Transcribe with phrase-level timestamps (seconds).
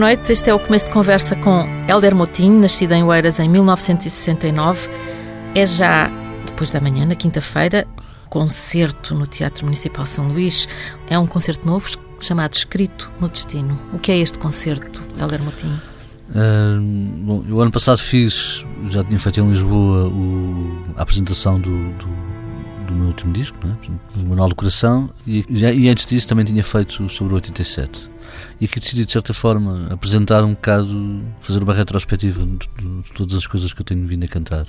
[0.00, 4.88] Noite, este é o começo de conversa com Helder Motinho, nascido em Oeiras em 1969.
[5.54, 6.10] É já
[6.46, 7.86] depois da manhã, na quinta-feira,
[8.30, 10.66] concerto no Teatro Municipal São Luís.
[11.06, 11.86] É um concerto novo
[12.18, 13.78] chamado Escrito no Destino.
[13.92, 15.78] O que é este concerto, Helder Motinho?
[16.30, 16.80] Uh,
[17.26, 22.08] bom, eu ano passado fiz, já tinha feito em Lisboa o, a apresentação do, do,
[22.86, 23.76] do, meu último disco, né?
[24.16, 28.08] o Manual do Coração, e, e antes disso também tinha feito sobre o 87.
[28.60, 33.12] E aqui decidi, de certa forma, apresentar um bocado, fazer uma retrospectiva de, de, de
[33.12, 34.66] todas as coisas que eu tenho vindo a cantar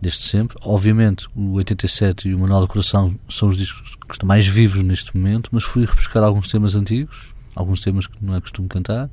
[0.00, 0.56] desde sempre.
[0.62, 4.82] Obviamente, o 87 e o Manual do Coração são os discos que estão mais vivos
[4.82, 7.16] neste momento, mas fui rebuscar alguns temas antigos,
[7.54, 9.08] alguns temas que não é costume cantar,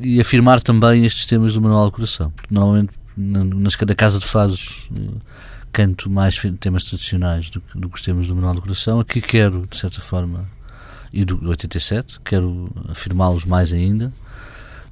[0.00, 4.26] e afirmar também estes temas do Manual do Coração, porque normalmente na, na Casa de
[4.26, 5.20] Fados eh,
[5.72, 9.00] canto mais temas tradicionais do, do que os temas do Manual do Coração.
[9.00, 10.48] Aqui quero, de certa forma,
[11.12, 14.12] e do 87, quero afirmá-los mais ainda.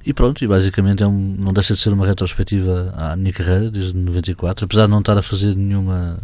[0.05, 3.69] E pronto, e basicamente é um, não deixa de ser uma retrospectiva à minha carreira
[3.69, 6.17] desde 94, apesar de não estar a fazer nenhuma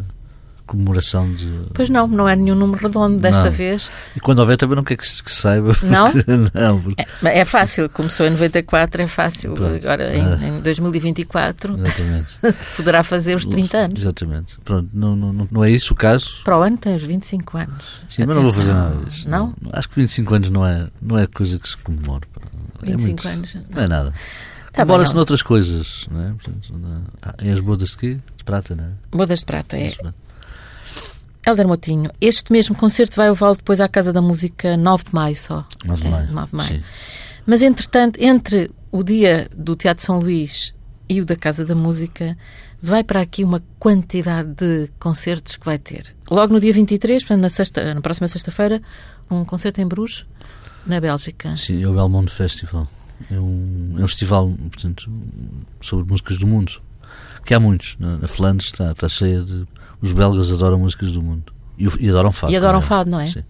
[0.73, 1.67] comemoração de.
[1.73, 3.51] Pois não, não é nenhum número redondo desta não.
[3.51, 3.91] vez.
[4.15, 5.77] E quando houver também não quer que, que saiba.
[5.83, 6.11] Não?
[6.53, 7.05] não porque...
[7.23, 9.53] é, é, fácil, começou em 94, é fácil.
[9.53, 9.75] Pronto.
[9.75, 10.39] Agora em, ah.
[10.47, 11.77] em 2024
[12.75, 14.01] poderá fazer os 30 anos.
[14.01, 14.57] Exatamente.
[14.65, 16.41] Pronto, não, não, não é isso o caso.
[16.43, 17.85] Para o ano tem os 25 anos.
[18.09, 18.25] Sim, Atenção.
[18.27, 19.29] mas não vou fazer nada disso.
[19.29, 19.53] Não?
[19.71, 22.27] Acho que 25 anos não é, não é coisa que se comemora.
[22.81, 23.57] 25 é muito, anos.
[23.69, 24.13] Não é nada.
[24.71, 26.29] Tá Comemora-se noutras coisas, não é?
[26.29, 26.73] Portanto,
[27.43, 28.17] é as bodas de quê?
[28.35, 28.89] De prata, não é?
[29.11, 29.93] Bodas de prata, é.
[31.45, 35.35] Helder Motinho, este mesmo concerto vai levá-lo depois à Casa da Música 9 de Maio
[35.35, 35.65] só.
[35.85, 36.27] 9 de Maio.
[36.27, 36.75] É, 9 de maio.
[36.75, 36.83] Sim.
[37.45, 40.73] Mas, entretanto, entre o dia do Teatro São Luís
[41.09, 42.37] e o da Casa da Música,
[42.81, 46.15] vai para aqui uma quantidade de concertos que vai ter.
[46.31, 48.81] Logo no dia 23, portanto, na, sexta, na próxima sexta-feira,
[49.29, 50.25] um concerto em Bruges,
[50.87, 51.55] na Bélgica.
[51.57, 52.87] Sim, é o Belmont Festival.
[53.29, 55.11] É um, é um festival, portanto,
[55.81, 56.81] sobre músicas do mundo.
[57.45, 57.97] Que há muitos.
[57.99, 59.67] Na Flandres está, está cheia de
[60.03, 61.53] os belgas adoram músicas do mundo.
[61.77, 62.51] E, e adoram fado.
[62.51, 63.27] E adoram fado, não é?
[63.27, 63.43] Sim.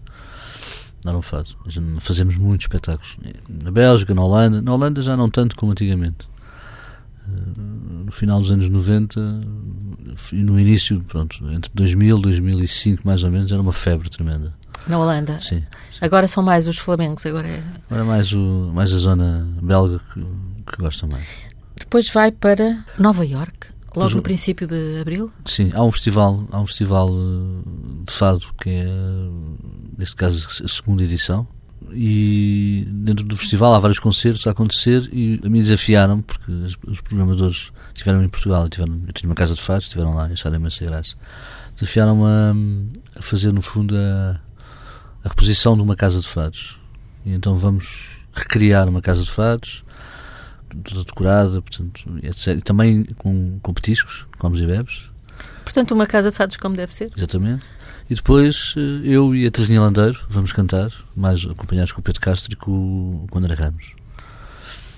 [1.03, 1.49] Adoram fado.
[1.99, 3.17] Fazemos muitos espetáculos.
[3.49, 4.61] Na Bélgica, na Holanda.
[4.61, 6.27] Na Holanda já não tanto como antigamente.
[7.27, 9.19] Eh, no final dos anos 90
[10.31, 14.53] e no início, pronto, entre 2000 e 2005 mais ou menos, era uma febre tremenda.
[14.87, 15.39] Na Holanda?
[15.41, 15.59] Sim.
[15.59, 15.97] sim.
[16.01, 17.63] Agora são mais os flamengos, agora é...
[17.89, 21.25] Agora é mais, o, mais a zona belga que, que gosta mais.
[21.75, 23.72] Depois vai para Nova York.
[23.95, 25.31] Logo no princípio de abril?
[25.45, 28.87] Sim, há um festival, há um festival eh, de fado que é,
[29.97, 31.47] neste caso, a segunda edição.
[31.91, 36.51] E dentro do festival há vários concertos a acontecer e a mim desafiaram porque
[36.87, 40.33] os programadores estiveram em Portugal, tiveram, eu tinha uma casa de fados, estiveram lá e
[40.33, 41.15] acharam imensa graça.
[41.75, 44.39] Desafiaram-me a, a, fazer, no fundo, a,
[45.23, 46.79] a reposição de uma casa de fados.
[47.25, 49.83] E então vamos recriar uma casa de fados
[50.83, 52.57] toda decorada, portanto, etc.
[52.57, 55.09] E também com, com petiscos, comes e bebes.
[55.63, 57.11] Portanto, uma casa de fados como deve ser.
[57.15, 57.65] Exatamente.
[58.09, 62.21] E depois eh, eu e a Teresinha Landeiro vamos cantar, mais acompanhados com o Pedro
[62.21, 63.93] Castro e com, com o André Ramos.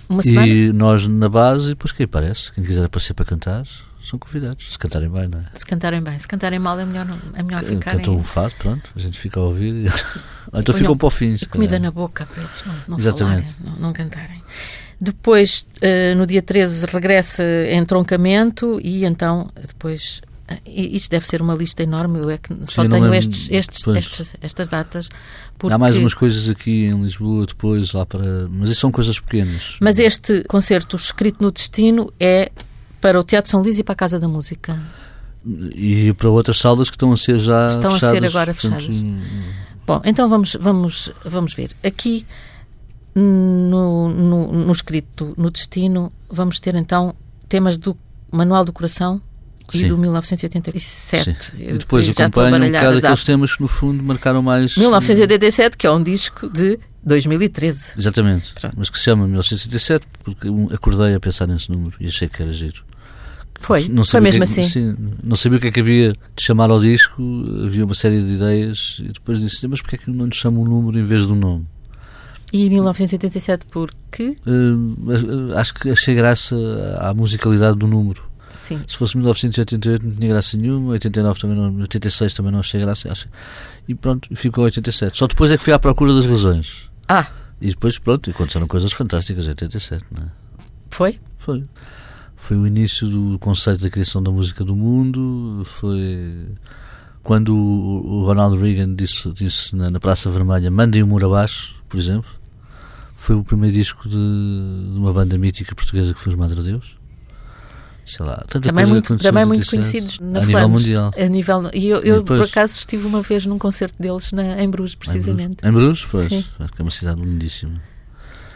[0.09, 0.47] Uma semana?
[0.47, 3.65] E nós na base, e depois quem aparece, quem quiser aparecer para cantar,
[4.03, 4.71] são convidados.
[4.71, 5.45] Se cantarem bem, não é?
[5.53, 6.17] Se cantarem bem.
[6.19, 7.99] Se cantarem mal é melhor, é melhor ficarem...
[7.99, 9.91] Cantam um fado, pronto, a gente fica a ouvir.
[10.53, 11.35] então ficam para o fim.
[11.49, 13.53] comida na boca para eles não, não Exatamente.
[13.53, 14.43] Falarem, não, não cantarem.
[14.99, 20.21] Depois, uh, no dia 13, regressa entroncamento e então, depois.
[20.49, 23.87] Uh, isto deve ser uma lista enorme, eu é que só Sim, tenho estes, estes,
[23.87, 25.09] estes, estas datas.
[25.57, 25.73] Porque...
[25.73, 28.47] Há mais umas coisas aqui em Lisboa, depois lá para.
[28.49, 29.77] Mas isso são coisas pequenas.
[29.81, 32.51] Mas este concerto, escrito no destino, é
[33.01, 34.81] para o Teatro São Luís e para a Casa da Música.
[35.75, 38.03] E para outras salas que estão a ser já estão fechadas.
[38.03, 38.85] a ser agora fechadas.
[38.85, 39.65] Portanto...
[39.85, 41.71] Bom, então vamos, vamos, vamos ver.
[41.83, 42.25] Aqui
[43.15, 47.15] no, no, no escrito no destino, vamos ter então
[47.47, 47.95] temas do
[48.31, 49.21] Manual do Coração
[49.73, 49.87] e Sim.
[49.87, 51.43] do 1987.
[51.43, 51.57] Sim.
[51.57, 54.75] E depois acompanha um bocado aqueles temas que no fundo marcaram mais...
[54.77, 57.93] 1987, que é um disco de 2013.
[57.97, 58.75] Exatamente, Pronto.
[58.77, 62.53] mas que se chama 1987 porque acordei a pensar nesse número e achei que era
[62.53, 62.83] giro.
[63.61, 64.67] Foi, não foi mesmo que, assim.
[64.67, 67.23] Sim, não sabia o que é que havia de chamar ao disco,
[67.65, 70.59] havia uma série de ideias e depois disse, mas porquê é que não nos chama
[70.59, 71.65] um número em vez de um nome?
[72.53, 74.37] E 1987 porque?
[74.45, 76.55] Uh, acho que achei graça
[76.99, 78.23] à musicalidade do número.
[78.49, 78.81] Sim.
[78.87, 83.11] Se fosse 1988 não tinha graça nenhuma, 89 também não, 86 também não achei graça.
[83.11, 83.27] Acho.
[83.87, 85.17] E pronto, ficou 87.
[85.17, 86.89] Só depois é que fui à procura das razões.
[87.07, 87.27] Ah!
[87.59, 90.27] E depois, pronto, aconteceram coisas fantásticas em 87, não é?
[90.89, 91.19] Foi?
[91.37, 91.63] Foi.
[92.35, 96.47] Foi o início do conceito da criação da música do mundo, foi
[97.23, 102.01] quando o Ronald Reagan disse, disse na, na Praça Vermelha mandem o muro abaixo, por
[102.01, 102.29] exemplo,
[103.15, 106.95] foi o primeiro disco de, de uma banda mítica portuguesa que foi os Madre Deus.
[108.05, 111.11] Sei lá, tanta Também coisa muito, também muito 87, conhecidos na a nível mundial.
[111.17, 114.61] A nível, e eu, eu, depois- por acaso, estive uma vez num concerto deles na,
[114.61, 115.65] em Bruges, precisamente.
[115.65, 116.05] Em Bruges?
[116.11, 116.27] Pois.
[116.29, 116.45] Sim.
[116.59, 117.81] Acho que é uma cidade lindíssima.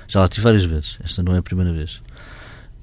[0.08, 0.98] Já lá estive várias vezes.
[1.04, 2.00] Esta não é a primeira vez.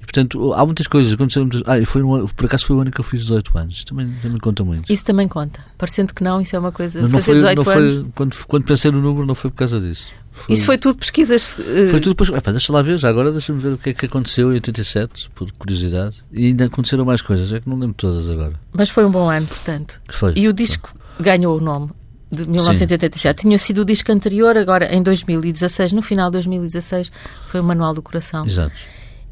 [0.01, 1.13] E, portanto, há muitas coisas.
[1.13, 1.61] Aconteceram muitas...
[1.65, 3.83] Ah, e foi um por acaso foi o ano que eu fiz 18 anos.
[3.85, 4.91] Também, também conta muito.
[4.91, 5.61] Isso também conta.
[5.77, 7.01] Parecendo que não, isso é uma coisa.
[7.01, 7.95] Mas não Fazer foi, 18 não anos.
[7.95, 10.09] foi, quando, quando pensei no número, não foi por causa disso.
[10.37, 11.55] Foi, Isso foi tudo pesquisas.
[11.59, 12.29] eh, foi tudo depois.
[12.29, 15.29] Epá, deixa lá ver, já agora deixa-me ver o que é que aconteceu em 87,
[15.35, 16.23] por curiosidade.
[16.31, 18.53] E ainda aconteceram mais coisas, é que não lembro todas agora.
[18.71, 19.99] Mas foi um bom ano, portanto.
[20.09, 20.33] Foi.
[20.35, 21.91] E o disco ganhou o nome
[22.31, 23.41] de 1987.
[23.41, 27.11] Tinha sido o disco anterior, agora em 2016, no final de 2016,
[27.47, 28.45] foi o Manual do Coração.
[28.45, 28.73] Exato.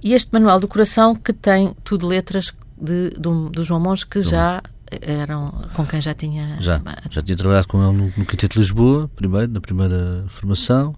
[0.03, 4.21] E este Manual do Coração que tem tudo letras de, do, do João Monge que
[4.21, 4.61] já
[5.01, 6.57] eram com quem já tinha.
[6.59, 10.95] Já, já tinha trabalhado com ele no, no Quinteto de Lisboa, primeiro, na primeira formação,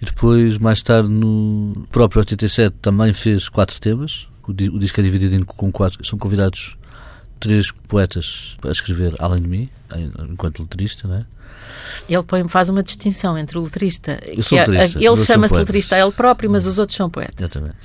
[0.00, 4.26] e depois, mais tarde, no próprio 87, também fez quatro temas.
[4.46, 6.04] O, o disco é dividido em, com quatro.
[6.06, 6.76] São convidados
[7.40, 9.68] três poetas a escrever além de mim,
[10.30, 11.26] enquanto letrista, não é?
[12.08, 14.12] Ele põe- faz uma distinção entre o letrista.
[14.22, 14.34] É-
[14.72, 17.36] letrista, ele chama-se letrista a ele próprio, mas os outros são poetas.
[17.50, 17.76] Exatamente.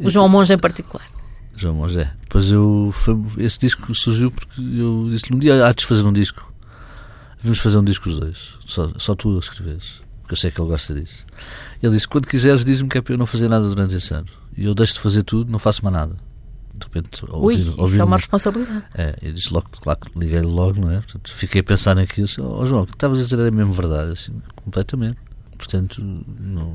[0.00, 1.06] O João Monge em particular.
[1.60, 2.12] João Mosé.
[2.22, 2.90] Depois eu.
[2.92, 6.50] Foi, esse disco surgiu porque eu disse-lhe um dia há de fazer um disco.
[7.42, 8.54] Vamos fazer um disco os dois.
[8.66, 10.00] Só, só tu a escreveres.
[10.20, 11.24] Porque eu sei que ele gosta disso.
[11.82, 14.26] Ele disse: quando quiseres, diz-me que é para eu não fazer nada durante esse ano.
[14.56, 16.16] E eu deixo de fazer tudo, não faço mais nada.
[16.74, 18.84] De repente, Ui, ouvi, isso ouvi é uma um- responsabilidade.
[18.94, 21.00] é, eu disse logo, claro liguei-lhe logo, não é?
[21.00, 22.24] Portanto, fiquei a pensar naquilo.
[22.24, 25.18] Assim, oh, João, o que estavas a dizer era mesmo verdade, assim, completamente.
[25.58, 26.74] Portanto, não,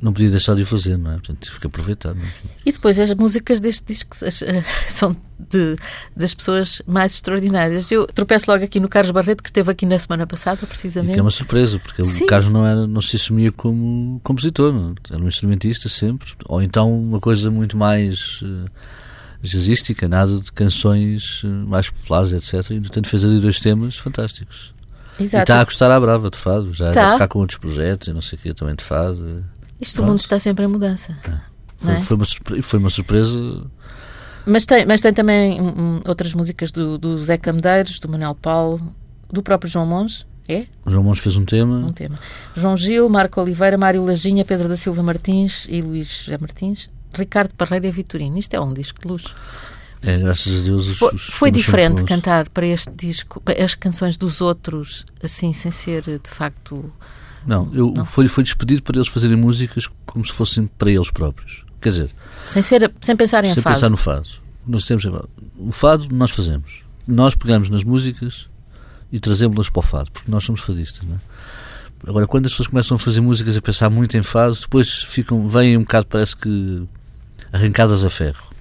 [0.00, 1.14] não podia deixar de o fazer, não é?
[1.14, 2.10] Portanto, tive que aproveitar.
[2.10, 2.20] É?
[2.66, 4.14] E depois as músicas deste disco
[4.86, 5.16] são
[5.50, 5.76] de,
[6.14, 7.90] das pessoas mais extraordinárias.
[7.90, 11.14] Eu tropeço logo aqui no Carlos Barreto, que esteve aqui na semana passada, E precisamente.
[11.14, 12.24] que é uma surpresa, porque Sim.
[12.24, 14.94] o Carlos não, era, não se assumia como compositor, não?
[15.10, 18.68] era um instrumentista sempre, ou então uma coisa muito mais uh,
[19.42, 22.70] jazzística, nada de canções eh, mais populares, etc.
[22.70, 24.72] E, portanto, fez ali dois temas fantásticos.
[25.18, 25.42] E Exato.
[25.42, 27.08] está a gostar à brava de fado, já Tá.
[27.08, 29.44] já está com outros projetos e não sei o que também de fado.
[29.80, 31.16] Isto o mundo está sempre em mudança.
[31.82, 32.00] Não Foi, é?
[32.02, 33.66] foi, uma, surpre- foi uma surpresa.
[34.46, 38.34] Mas, tem, mas tem também hum, hum, outras músicas do, do Zé Camedeiros, do Manuel
[38.34, 38.94] Paulo,
[39.30, 40.26] do próprio João Monge.
[40.46, 40.66] É?
[40.86, 41.76] João Mons fez um tema.
[41.78, 42.18] Um tema.
[42.54, 47.54] João Gil, Marco Oliveira, Mário Lajinha, Pedro da Silva Martins e Luís José Martins, Ricardo
[47.54, 48.36] Parreira e Vitorino.
[48.36, 49.24] Isto é um disco de luz.
[50.02, 50.86] É, graças a Deus.
[50.88, 55.70] Os, Foi, os foi diferente cantar para este disco as canções dos outros, assim, sem
[55.70, 56.92] ser de facto.
[57.46, 58.04] Não, eu, Não.
[58.04, 61.64] Foi, foi despedido para eles fazerem músicas como se fossem para eles próprios.
[61.80, 62.10] Quer dizer,
[62.44, 63.74] sem, ser, sem pensar em sem fado.
[63.74, 64.28] pensar no fado.
[64.66, 65.04] Nós temos,
[65.58, 66.82] o fado nós fazemos.
[67.06, 68.46] Nós pegamos nas músicas
[69.12, 71.02] e trazemos-las para o fado, porque nós somos fadistas.
[71.06, 71.18] Não é?
[72.06, 75.48] Agora, quando as pessoas começam a fazer músicas a pensar muito em fado, depois ficam,
[75.48, 76.86] vêm um bocado, parece que
[77.52, 78.52] arrancadas a ferro.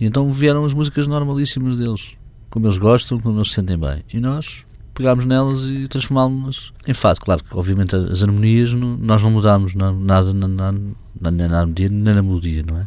[0.00, 2.12] E então vieram as músicas normalíssimas deles,
[2.50, 4.04] como eles gostam, como eles se sentem bem.
[4.12, 4.65] E nós
[4.96, 7.20] pegámos nelas e transformámos-las em fado.
[7.20, 10.72] Claro que, obviamente, as harmonias não- nós não mudámos na- nada na, na,
[11.20, 12.86] na, na harmonia nem na melodia, não é?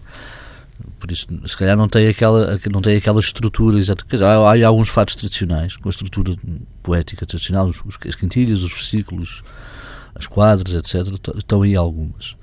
[1.00, 4.04] Por isso, se calhar não tem aquela, não tem aquela estrutura exata.
[4.08, 6.36] Quer dizer, há, há alguns fatos tradicionais, com a estrutura
[6.84, 9.44] poética tradicional, os, as quintilhas, os versículos,
[10.16, 11.08] as quadras, etc.
[11.38, 12.36] Estão aí algumas.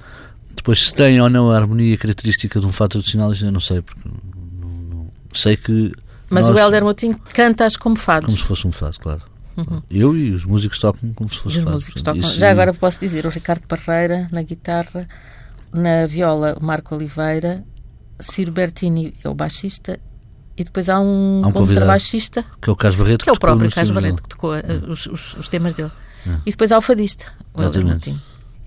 [0.54, 3.60] Depois, se tem ou não a harmonia característica de um fato tradicional, isso eu não
[3.60, 4.68] sei, porque não,
[4.98, 5.92] não- sei que.
[6.30, 8.26] Mas nós- o Helder Moutinho canta-as como fados.
[8.26, 9.22] Como se fosse um fado, claro.
[9.90, 11.74] Eu e os músicos tocam como se fosse Os fado.
[11.76, 12.30] músicos portanto, tocam.
[12.30, 15.08] isso- Já agora posso dizer o Ricardo Parreira na guitarra,
[15.72, 17.64] na viola o Marco Oliveira,
[18.20, 19.98] Ciro Bertini é o baixista
[20.56, 23.24] e depois há um, Há um contrabaixista Que é o Carlos Barreto.
[23.24, 25.92] que é o próprio temas Barreto que tocou uh, os, os- os temas dele.
[26.26, 26.30] É.
[26.46, 27.84] E depois há o fadista, o Helder.
[27.84, 28.20] Moutinho.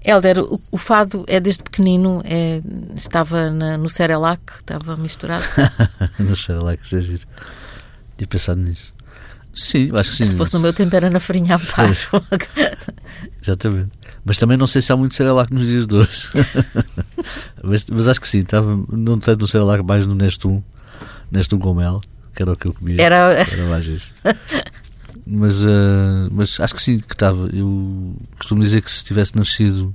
[0.05, 2.62] Helder, o, o fado é desde pequenino, é,
[2.96, 5.43] estava na- no Cerelac, estava misturado.
[6.36, 7.17] sei lá que seja.
[8.17, 8.93] Tinha pensado nisso.
[9.60, 10.25] Sim, acho que sim.
[10.25, 12.10] Se fosse no meu tempo era na farinha abaixo.
[13.44, 13.92] Exatamente.
[14.24, 16.30] Mas também não sei se há muito Cerelac nos dias de hoje.
[17.63, 20.63] mas, mas acho que sim, estava, não tanto no Cerelac, mais no Nestum,
[21.30, 22.00] Nestum com mel,
[22.34, 23.01] que era o que eu comia.
[23.01, 24.13] Era, Era mais isso.
[25.28, 27.50] Mas, eh, mas acho que sim, que estava.
[27.54, 29.94] Eu costumo dizer que se tivesse nascido,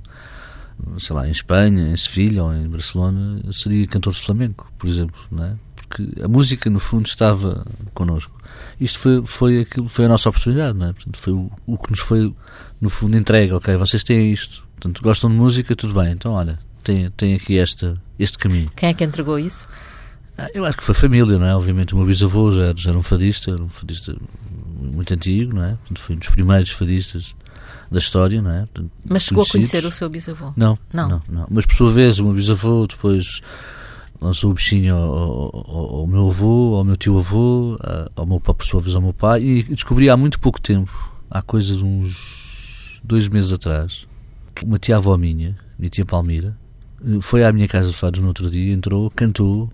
[0.99, 5.19] sei lá, em Espanha, em Sevilha ou em Barcelona, seria cantor de flamenco, por exemplo,
[5.31, 5.53] não é?
[5.75, 8.39] Porque a música, no fundo, estava connosco.
[8.79, 10.93] Isto foi, foi, aquilo, foi a nossa oportunidade, não é?
[10.93, 12.33] Portanto, foi o, o que nos foi,
[12.81, 13.53] no fundo, entregue.
[13.53, 16.11] Ok, vocês têm isto, portanto, gostam de música, tudo bem.
[16.11, 18.71] Então, olha, tem, tem aqui esta, este caminho.
[18.75, 19.67] Quem é que entregou isso?
[20.37, 21.55] Ah, Eu acho que foi família, não é?
[21.55, 24.15] Obviamente o meu bisavô já, já era um fadista, era um fadista
[24.81, 25.69] muito antigo, não é?
[25.75, 27.33] Portanto, foi um dos primeiros fadistas
[27.89, 28.67] da história, não é?
[29.07, 30.51] Mas chegou a conhecer o seu bisavô?
[30.57, 31.47] Não, não, não, não.
[31.49, 33.41] Mas por sua vez, o meu bisavô depois
[34.21, 37.77] lançou o bichinho ao, ao, ao, meu avô, ao meu tio-avô,
[38.15, 40.91] ao meu pai, por sua vez ao meu pai, e descobri há muito pouco tempo,
[41.29, 44.07] há coisa de uns dois meses atrás,
[44.63, 46.57] uma tia-avó minha, minha tia Palmira,
[47.21, 49.69] foi à minha casa de fados no outro dia, entrou, cantou,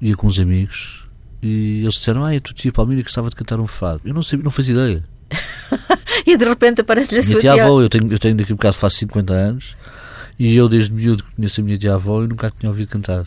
[0.00, 1.04] ia com os amigos,
[1.42, 4.00] e eles disseram, ah, é a tua tia Palmira que gostava de cantar um fado.
[4.04, 5.04] Eu não sabia, não fazia ideia.
[6.26, 8.54] e de repente aparece-lhe a minha sua tia avó, eu tenho, eu tenho daqui a
[8.54, 9.76] um bocado, faço 50 anos,
[10.38, 13.26] e eu desde miúdo conheço a minha tia avó e nunca a tinha ouvido cantar.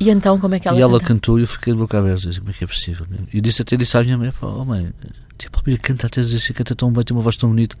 [0.00, 2.30] E então como é que ela E ela cantou e eu fiquei de boca aberta,
[2.38, 3.06] como é que é possível?
[3.32, 4.92] E disse até disse à minha mãe, oh mãe,
[5.36, 7.76] tia Palmira canta até dizer assim, canta tão bem, tem uma voz tão bonita.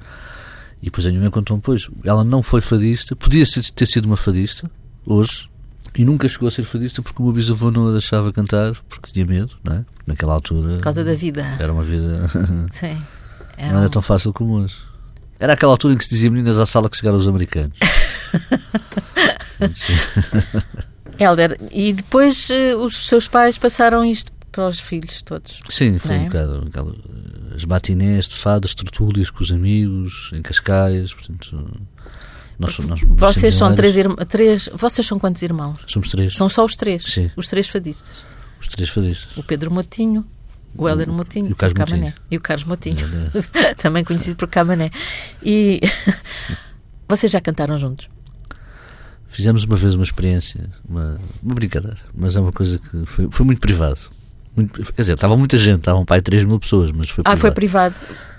[0.80, 3.44] E depois a minha mãe contou-me, pois, ela não foi fadista, podia
[3.74, 4.70] ter sido uma fadista,
[5.04, 5.48] hoje,
[5.96, 9.10] e nunca chegou a ser fadista porque o meu bisavô não a deixava cantar, porque
[9.12, 9.84] tinha medo, não é?
[10.06, 10.76] Naquela altura.
[10.76, 11.44] Por causa da vida.
[11.58, 12.28] Era uma vida.
[12.70, 13.00] Sim.
[13.56, 14.76] Era não era tão fácil como hoje.
[15.40, 17.76] Era aquela altura em que se dizia meninas à sala que chegaram os americanos.
[21.18, 25.60] Helder, e depois uh, os seus pais passaram isto para os filhos todos?
[25.68, 26.18] Sim, foi é?
[26.18, 26.64] um bocado.
[26.68, 26.94] Aquela,
[27.54, 31.80] as matinés de fadas, tertúlias com os amigos, em Cascais, portanto.
[32.58, 33.94] Nós, nós, vocês são três,
[34.28, 34.68] três.
[34.74, 35.80] Vocês são quantos irmãos?
[35.86, 36.34] Somos três.
[36.34, 37.04] São só os três?
[37.04, 37.30] Sim.
[37.36, 38.26] Os três fadistas.
[38.60, 39.36] Os três fadistas.
[39.36, 40.26] O Pedro Motinho,
[40.76, 42.06] o Helder Motinho e o, Carlos o Camané.
[42.06, 42.22] Motinho.
[42.30, 42.96] E o Carlos Motinho.
[43.78, 44.90] Também conhecido por Camané.
[45.42, 45.80] E
[47.08, 48.08] vocês já cantaram juntos?
[49.28, 53.46] Fizemos uma vez uma experiência, uma, uma brincadeira, mas é uma coisa que foi, foi
[53.46, 54.00] muito privado.
[54.56, 57.40] Muito, quer dizer, estava muita gente, estavam pai 3 mil pessoas, mas foi ah, privado.
[57.40, 57.94] foi privado.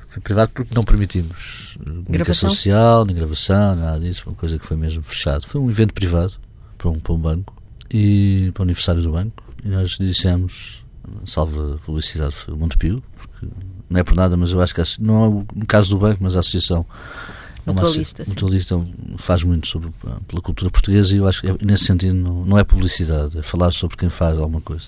[0.10, 4.24] Foi privado porque não permitimos comunicação social, nem gravação, nada disso.
[4.24, 5.46] Foi uma coisa que foi mesmo fechado.
[5.46, 6.34] Foi um evento privado
[6.78, 7.56] para um, para um banco
[7.92, 9.44] e para o aniversário do banco.
[9.64, 10.84] E nós dissemos,
[11.26, 13.48] salva publicidade, foi o Montepio, porque
[13.88, 16.36] não é por nada, mas eu acho que não é no caso do banco, mas
[16.36, 16.86] a associação
[17.66, 18.88] mutualista, uma, mutualista
[19.18, 19.90] faz muito sobre
[20.28, 23.42] pela cultura portuguesa e eu acho que é, nesse sentido não, não é publicidade, é
[23.42, 24.86] falar sobre quem faz alguma coisa.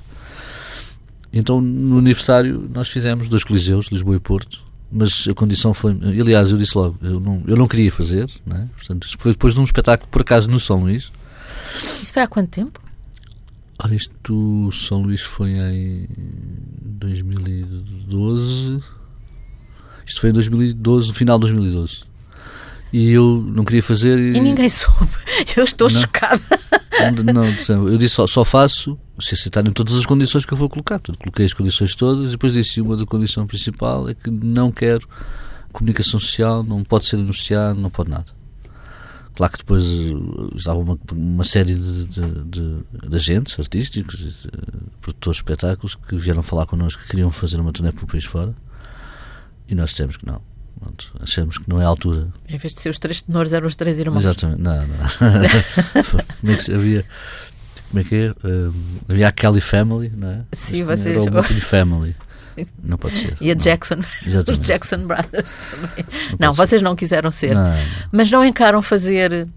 [1.32, 4.62] Então no aniversário nós fizemos dois coliseus, Lisboa e Porto,
[4.92, 5.98] mas a condição foi.
[6.04, 8.68] Aliás, eu disse logo, eu não, eu não queria fazer, né?
[8.76, 11.10] Portanto, isso foi depois de um espetáculo, por acaso, no São Luís.
[12.02, 12.82] Isso foi há quanto tempo?
[13.80, 16.08] Ora, isto, São Luís foi em
[16.82, 18.84] 2012.
[20.06, 22.04] Isto foi em 2012, no final de 2012.
[22.92, 24.20] E eu não queria fazer.
[24.20, 25.12] E, e ninguém soube.
[25.56, 26.42] Eu estou não, chocada.
[27.26, 30.70] Não, não, eu disse só, só faço se aceitarem todas as condições que eu vou
[30.70, 31.00] colocar.
[31.00, 34.72] Portanto, coloquei as condições todas e depois disse uma da condição principal é que não
[34.72, 35.08] quero
[35.72, 38.28] comunicação social, não pode ser anunciado, não pode nada.
[39.34, 44.50] Claro que depois eh, estava uma, uma série de, de, de, de agentes artísticos, de,
[45.02, 48.26] produtores de espetáculos que vieram falar connosco que queriam fazer uma turnê para o país
[48.26, 48.54] fora
[49.68, 50.42] e nós dissemos que não.
[50.82, 52.28] Pronto, achamos que não é a altura.
[52.50, 54.26] Em vez de ser os três tenores, eram os três irmãos.
[54.26, 56.50] Exatamente, não, não.
[56.52, 57.06] é havia,
[57.92, 58.48] como é que é?
[58.48, 58.74] Um,
[59.08, 60.46] havia a Kelly Family, não é?
[60.52, 61.24] Sim, vocês.
[61.24, 62.16] Era o Family.
[62.84, 63.38] Não pode ser.
[63.40, 63.54] E a.
[63.54, 64.62] Jackson, Exatamente.
[64.62, 66.06] os Jackson Brothers também.
[66.40, 67.54] Não, não vocês não quiseram ser.
[67.54, 67.72] Não,
[68.12, 69.48] Mas não encaram fazer.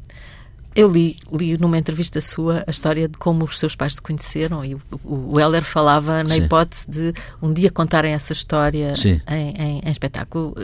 [0.77, 4.65] Eu li, li numa entrevista sua a história de como os seus pais se conheceram
[4.65, 6.43] e o, o Heller falava na Sim.
[6.43, 10.55] hipótese de um dia contarem essa história em, em, em espetáculo.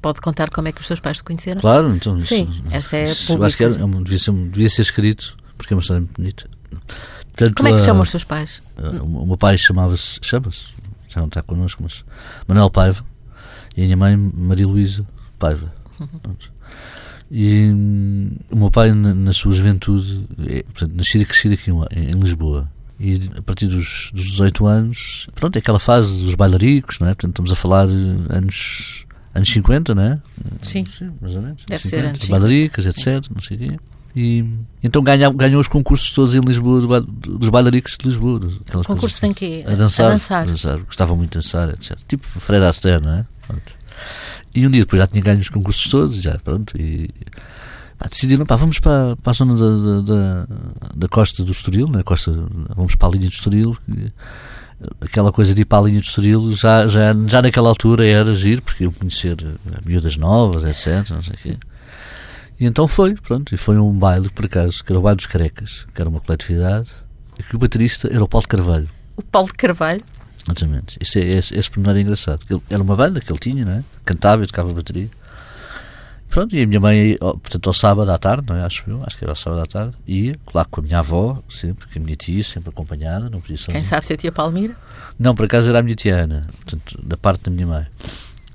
[0.00, 1.60] Pode contar como é que os seus pais se conheceram?
[1.60, 2.18] Claro, então.
[2.20, 4.04] Sim, isso, essa é isso, eu acho que era, pública.
[4.04, 6.48] devia, ser, devia ser escrito, porque é uma história muito bonita.
[7.34, 8.62] Tanto Como é que se a- chamam os seus pais?
[8.78, 10.68] O o meu pai chamava-se, chama-se,
[11.08, 12.04] já não está connosco, mas
[12.46, 13.04] Manuel Paiva
[13.76, 15.06] e a minha mãe Maria Luísa
[15.38, 15.72] Paiva.
[16.22, 16.52] Pronto.
[17.30, 21.70] E hum, o meu pai, na, na sua juventude, é, portanto, nascido e crescido aqui
[21.70, 22.70] em, em Lisboa.
[23.00, 27.10] E a partir dos, dos 18 anos, pronto, é aquela fase dos bailaricos, não é?
[27.14, 27.92] Portanto, estamos a falar de
[28.30, 29.04] anos,
[29.36, 30.20] anos 50, não é?
[30.62, 30.84] Sim.
[31.20, 31.62] mais ou menos.
[31.66, 32.30] Deve ser anos 50.
[32.30, 33.30] Bailaricas, etc.
[33.34, 33.78] Não sei o quê.
[34.18, 34.44] E
[34.82, 38.40] então ganha, ganhou os concursos todos em Lisboa, do dos bailaricos de Lisboa.
[38.40, 39.22] Concursos coisas.
[39.24, 39.62] em quê?
[39.66, 40.46] A dançar, A dançar.
[40.46, 40.78] dançar.
[40.78, 41.98] Gostava muito de dançar, etc.
[42.08, 43.26] Tipo Fred Astaire, não é?
[43.46, 43.72] Pronto.
[44.54, 46.72] E um dia depois já tinha ganho os concursos todos, já, pronto.
[46.80, 47.10] E
[47.98, 50.46] pá, decidiram, pá, vamos para, para a zona da, da, da,
[50.96, 52.02] da costa do Estoril, né?
[52.02, 52.32] costa,
[52.74, 53.76] vamos para a linha do Estoril.
[55.00, 58.34] Aquela coisa de ir para a linha do Estoril já, já, já naquela altura era
[58.34, 61.08] giro, porque iam conhecer eh, miúdas novas, etc.
[61.10, 61.56] Não sei quê.
[62.58, 65.26] E então foi, pronto, e foi um baile, por acaso, que era o Baile dos
[65.26, 66.88] Carecas, que era uma coletividade,
[67.38, 68.88] e que o baterista era o Paulo de Carvalho.
[69.16, 70.02] O Paulo de Carvalho.
[70.44, 70.96] Exatamente.
[71.00, 72.40] Isso é, esse, esse pormenor é engraçado.
[72.48, 73.84] Ele, era uma banda que ele tinha, não é?
[74.04, 75.08] Cantava e tocava bateria.
[76.28, 78.62] Pronto, e a minha mãe, portanto, ao sábado à tarde, não é?
[78.62, 81.42] Acho eu, acho que era ao sábado à tarde, ia, claro, com a minha avó,
[81.48, 84.76] sempre, com a minha tia, sempre acompanhada, não podia Quem sabe se a tia Palmira?
[85.18, 87.86] Não, por acaso era a minha tia Ana, portanto, da parte da minha mãe.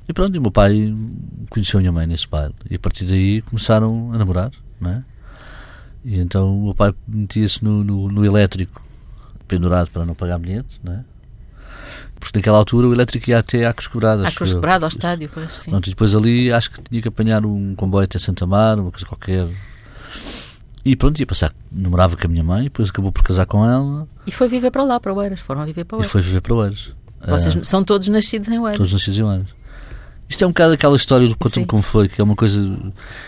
[0.07, 0.93] E pronto, e o meu pai
[1.49, 2.53] conheceu a minha mãe nesse baile.
[2.69, 5.03] E a partir daí começaram a namorar, não é?
[6.03, 8.81] E então o meu pai metia-se no, no, no, elétrico,
[9.47, 11.05] pendurado para não pagar bilhete, não é?
[12.21, 14.27] Porque naquela altura o elétrico ia até à Cruz Quebrada.
[14.27, 15.71] À Cruz Quebrada, ao estádio, pois sim.
[15.71, 18.91] Pronto, e depois ali acho que tinha que apanhar um comboio até Santa Mar, uma
[18.91, 19.47] coisa qualquer.
[20.85, 24.07] E pronto, ia passar, namorava com a minha mãe, depois acabou por casar com ela.
[24.25, 26.09] E foi viver para lá, para Oeiras, foram viver para Oeiras.
[26.09, 26.93] E foi viver para Oeiras.
[27.27, 28.77] Vocês uh, são todos nascidos em Oeiras.
[28.77, 29.47] Todos nascidos em Oeiras.
[30.29, 32.61] Isto é um bocado aquela história do conta como foi, que é uma coisa.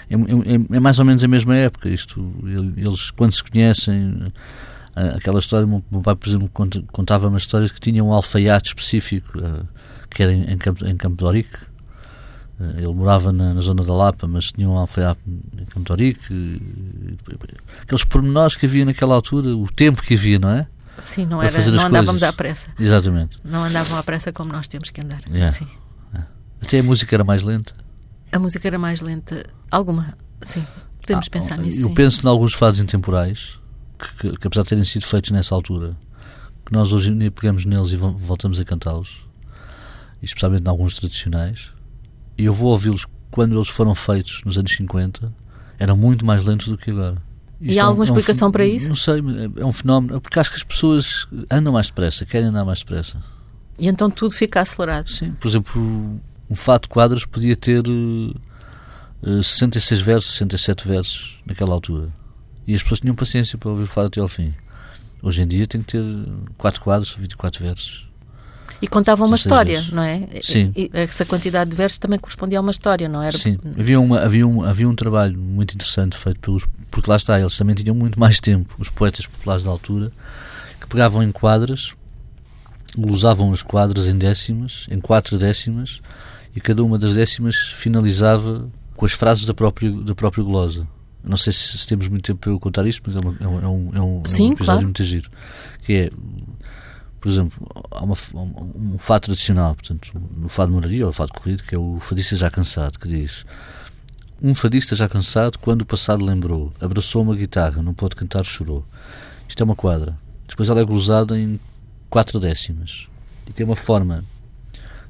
[0.10, 1.90] É, é, é, mais ou menos a mesma época.
[1.90, 2.34] Isto,
[2.78, 4.32] eles, quando se conhecem,
[4.96, 6.50] aquela história, o meu pai, por exemplo,
[6.92, 9.68] contava uma história que tinha um alfaiate específico, uh,
[10.10, 11.58] que era em, em, Campo, em Campo de Orique.
[12.60, 15.92] Uh, ele morava na, na, zona da Lapa, mas tinha um alfaiate em Campo de
[15.92, 16.62] Orique.
[17.82, 20.68] Aqueles pormenores que havia naquela altura, o tempo que havia, não é?
[21.00, 22.70] Sim, não, era, não andávamos à pressa.
[22.80, 23.40] Exatamente.
[23.44, 25.22] Não andavam à pressa como nós temos que andar.
[25.28, 25.52] Yeah.
[25.52, 25.68] Sim.
[26.62, 27.74] Até a música era mais lenta?
[28.32, 29.44] A música era mais lenta.
[29.70, 30.66] Alguma, sim.
[31.02, 31.82] Podemos ah, pensar nisso.
[31.82, 31.94] Eu sim.
[31.94, 33.60] penso em alguns fados intemporais,
[34.18, 35.96] que, que, apesar de terem sido feitos nessa altura,
[36.66, 39.26] que nós hoje pegamos neles e voltamos a cantá-los,
[40.22, 41.72] especialmente em alguns tradicionais,
[42.38, 45.34] e eu vou ouvi-los quando eles foram feitos nos anos 50,
[45.80, 47.22] eram muito mais lentos do que agora.
[47.60, 48.90] Isto e há alguma é um, explicação é um, para isso?
[48.90, 49.22] Não sei,
[49.58, 53.18] é um fenómeno, porque acho que as pessoas andam mais depressa, querem andar mais depressa.
[53.80, 55.10] E então tudo fica acelerado?
[55.10, 58.36] Sim, por exemplo, um fato de quadros podia ter uh,
[59.24, 62.10] uh, 66 versos, 67 versos naquela altura.
[62.68, 64.54] E as pessoas tinham paciência para ouvir fado até ao fim.
[65.22, 66.04] Hoje em dia tem que ter
[66.58, 68.08] 4 quadros, 24 versos.
[68.82, 69.94] E contavam uma história, versos.
[69.94, 70.28] não é?
[70.42, 70.74] Sim.
[70.76, 73.38] E essa quantidade de versos também correspondia a uma história, não era?
[73.38, 73.58] Sim.
[73.80, 76.66] Havia, uma, havia, um, havia um trabalho muito interessante feito pelos.
[76.92, 80.12] Porque lá está, eles também tinham muito mais tempo, os poetas populares da altura,
[80.82, 81.94] que pegavam em quadras,
[82.98, 86.02] usavam as quadras em décimas, em quatro décimas,
[86.56, 90.88] e cada uma das décimas finalizava com as frases da própria, da própria glosa.
[91.24, 93.60] Não sei se, temos muito tempo para eu contar isto, mas é, uma, é um,
[93.60, 94.82] é um, é um, Sim, é um episódio claro.
[94.84, 95.30] muito giro.
[95.84, 96.10] Que é,
[97.22, 101.32] por exemplo, há uma, um, um fado tradicional, portanto, no fado moraria ou o fado
[101.34, 103.46] corrido, que é o fadista já cansado, que diz
[104.44, 108.86] um fadista já cansado, quando o passado lembrou, abraçou uma guitarra, não pode cantar, chorou.
[109.48, 110.18] Isto é uma quadra.
[110.46, 111.58] Depois ela é glosada em
[112.10, 113.08] quatro décimas.
[113.48, 114.22] E tem uma forma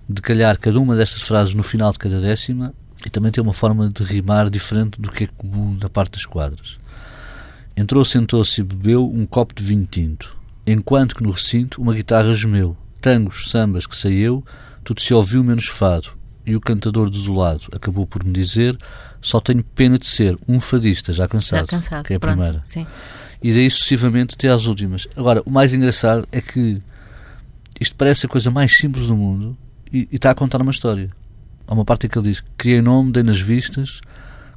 [0.08, 3.53] de calhar cada uma destas frases no final de cada décima e também tem uma
[3.53, 6.77] forma de rimar diferente do que é comum na parte das quadras.
[7.75, 10.35] Entrou, sentou-se e bebeu um copo de vinho tinto,
[10.65, 12.77] enquanto que no recinto uma guitarra gemeu.
[13.01, 14.45] Tangos, sambas que saiu,
[14.83, 16.09] tudo se ouviu menos fado,
[16.45, 18.77] e o cantador desolado acabou por me dizer
[19.21, 22.35] só tenho pena de ser um fadista já cansado, já cansado que é a pronto,
[22.35, 22.61] primeira.
[22.65, 22.85] Sim.
[23.41, 25.07] E daí sucessivamente até às últimas.
[25.15, 26.81] Agora, o mais engraçado é que
[27.79, 29.57] isto parece a coisa mais simples do mundo
[29.91, 31.09] e, está a contar uma história.
[31.67, 34.02] Há uma parte em que ele diz: Criei nome, dei nas vistas,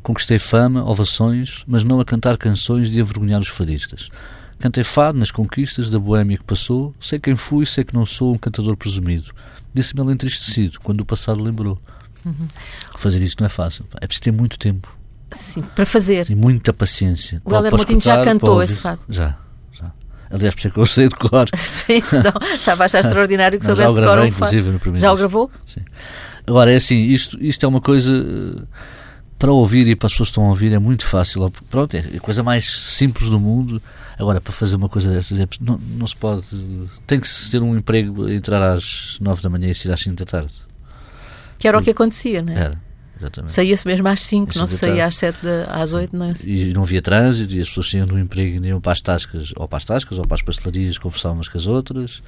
[0.03, 4.09] conquistei fama, ovações, mas não a cantar canções de avergonhar os fadistas.
[4.59, 8.35] Cantei fado nas conquistas da boémia que passou, sei quem fui, sei que não sou
[8.35, 9.31] um cantador presumido.
[9.75, 11.79] Disse-me ele entristecido, quando o passado lembrou.
[12.25, 12.49] Uhum.
[12.97, 13.85] Fazer isto não é fácil.
[14.01, 14.97] É preciso ter muito tempo.
[15.31, 16.31] Sim, para fazer.
[16.31, 17.43] E muita paciência.
[17.45, 19.01] O Helder Moutinho já cantou esse fado.
[19.09, 19.37] Já.
[20.31, 21.47] Aliás, por isso é que eu sei de cor.
[21.57, 24.17] Sim, senão estava a achar extraordinário que soubesse de cor.
[24.17, 25.51] no primeiro Já o gravou?
[25.67, 25.83] Sim.
[26.47, 28.63] Agora, é assim, isto, isto é uma coisa eh,
[29.39, 31.51] para ouvir e para as pessoas que estão a ouvir é muito fácil.
[31.71, 33.83] Pronto, é a coisa mais simples do mundo.
[34.19, 36.45] Agora, para fazer uma coisa destas, é, não, não se pode.
[37.07, 40.17] Tem que se ter um emprego, entrar às nove da manhã e sair às cinco
[40.17, 40.53] da tarde.
[41.59, 42.57] Que era o que acontecia, não é?
[42.57, 42.87] Era.
[43.47, 47.01] Saía-se mesmo às 5, não se saía às 7, às 8, não E não havia
[47.01, 49.87] trânsito, e as pessoas saíam do emprego e iam para as tascas, ou para as
[49.87, 52.23] tascas, ou para as pastelarias, conversavam umas com as outras.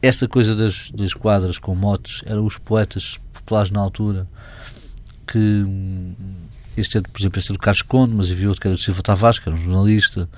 [0.00, 4.26] Esta coisa das, das quadras com motos, eram os poetas populares na altura,
[5.26, 5.64] que
[6.76, 8.80] este é, por exemplo, este é do Carlos Conde, mas havia outro que era do
[8.80, 10.28] Silva Tavares, que era um jornalista,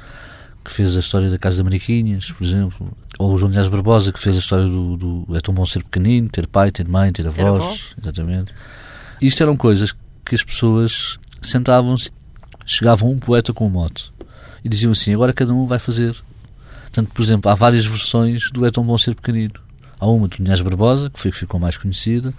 [0.65, 4.13] que fez a história da Casa de Mariquinhas, por exemplo, ou o João Dias Barbosa,
[4.13, 7.13] que fez a história do, do É tão bom ser pequenino, ter pai, ter mãe,
[7.13, 8.53] ter avós, exatamente.
[9.21, 12.11] Isto eram coisas que as pessoas sentavam-se,
[12.65, 14.11] chegavam um poeta com um mote
[14.65, 16.17] e diziam assim: agora cada um vai fazer.
[16.85, 19.55] Portanto, por exemplo, há várias versões do É Tão Bom Ser Pequenino.
[19.99, 22.33] Há uma do Linhas Barbosa, que foi que ficou mais conhecida,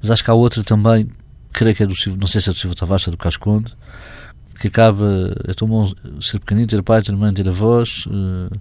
[0.00, 1.08] mas acho que há outra também,
[1.52, 3.72] creio que é do Silva, não sei se é do Silva Tavares, é do Casconde,
[4.58, 8.06] que acaba: É tão bom ser pequenino, ter pai, ter mãe, ter avós.
[8.06, 8.54] Uh,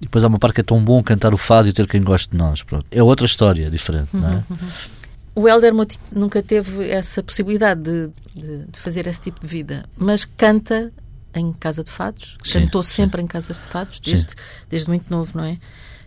[0.00, 2.02] e depois há uma parte que é tão bom cantar o fado e ter quem
[2.02, 2.62] goste de nós.
[2.62, 2.84] Pronto.
[2.90, 4.32] É outra história diferente, não é?
[4.32, 4.68] Uhum, uhum.
[5.36, 9.84] O Helder Moutinho nunca teve essa possibilidade de, de, de, fazer esse tipo de vida,
[9.96, 10.92] mas canta
[11.34, 12.94] em casa de fados, sim, cantou sim.
[12.94, 14.34] sempre em casas de fados, desde,
[14.70, 15.58] desde muito novo, não é?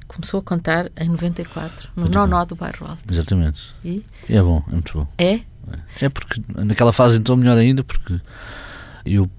[0.07, 2.99] Começou a cantar em 94, no Muito Nonó do Bairro Alto.
[3.11, 3.61] Exatamente.
[3.83, 4.03] E?
[4.29, 5.07] É bom, é muito bom.
[5.17, 5.41] É?
[6.01, 8.19] É porque naquela fase então melhor ainda, porque
[9.05, 9.29] eu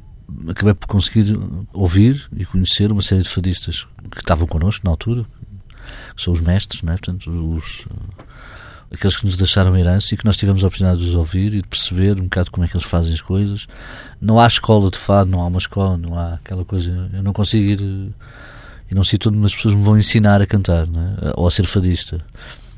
[0.48, 1.38] acabei por conseguir
[1.72, 5.24] ouvir e conhecer uma série de fadistas que estavam connosco na altura,
[6.14, 6.96] que são os mestres, não é?
[6.96, 7.86] Portanto, os,
[8.92, 11.54] aqueles que nos deixaram a herança e que nós tivemos a oportunidade de os ouvir
[11.54, 13.66] e de perceber um bocado como é que eles fazem as coisas.
[14.20, 17.10] Não há escola de fado, não há uma escola, não há aquela coisa.
[17.12, 18.12] Eu não consigo ir.
[18.90, 21.32] E não sei onde as pessoas me vão ensinar a cantar, é?
[21.36, 22.24] ou a ser fadista.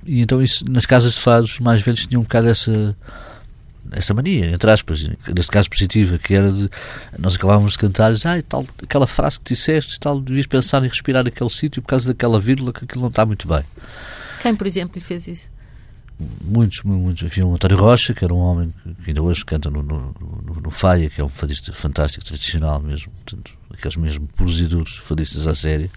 [0.05, 2.97] E então, isso, nas casas de fados, os mais velhos tinham um bocado essa
[3.93, 6.71] essa mania, entre aspas, neste caso positiva, que era de
[7.19, 11.27] nós acabávamos de cantar ah, tal, aquela frase que disseste tal, devias pensar em respirar
[11.27, 13.65] aquele sítio por causa daquela vírgula que aquilo não está muito bem.
[14.43, 15.51] Quem, por exemplo, lhe fez isso?
[16.45, 17.25] Muitos, muitos.
[17.25, 20.61] Havia um António Rocha, que era um homem que ainda hoje canta no, no, no,
[20.61, 25.55] no Faia, que é um fadista fantástico, tradicional mesmo, portanto, aqueles mesmo puros fadistas à
[25.55, 25.91] série,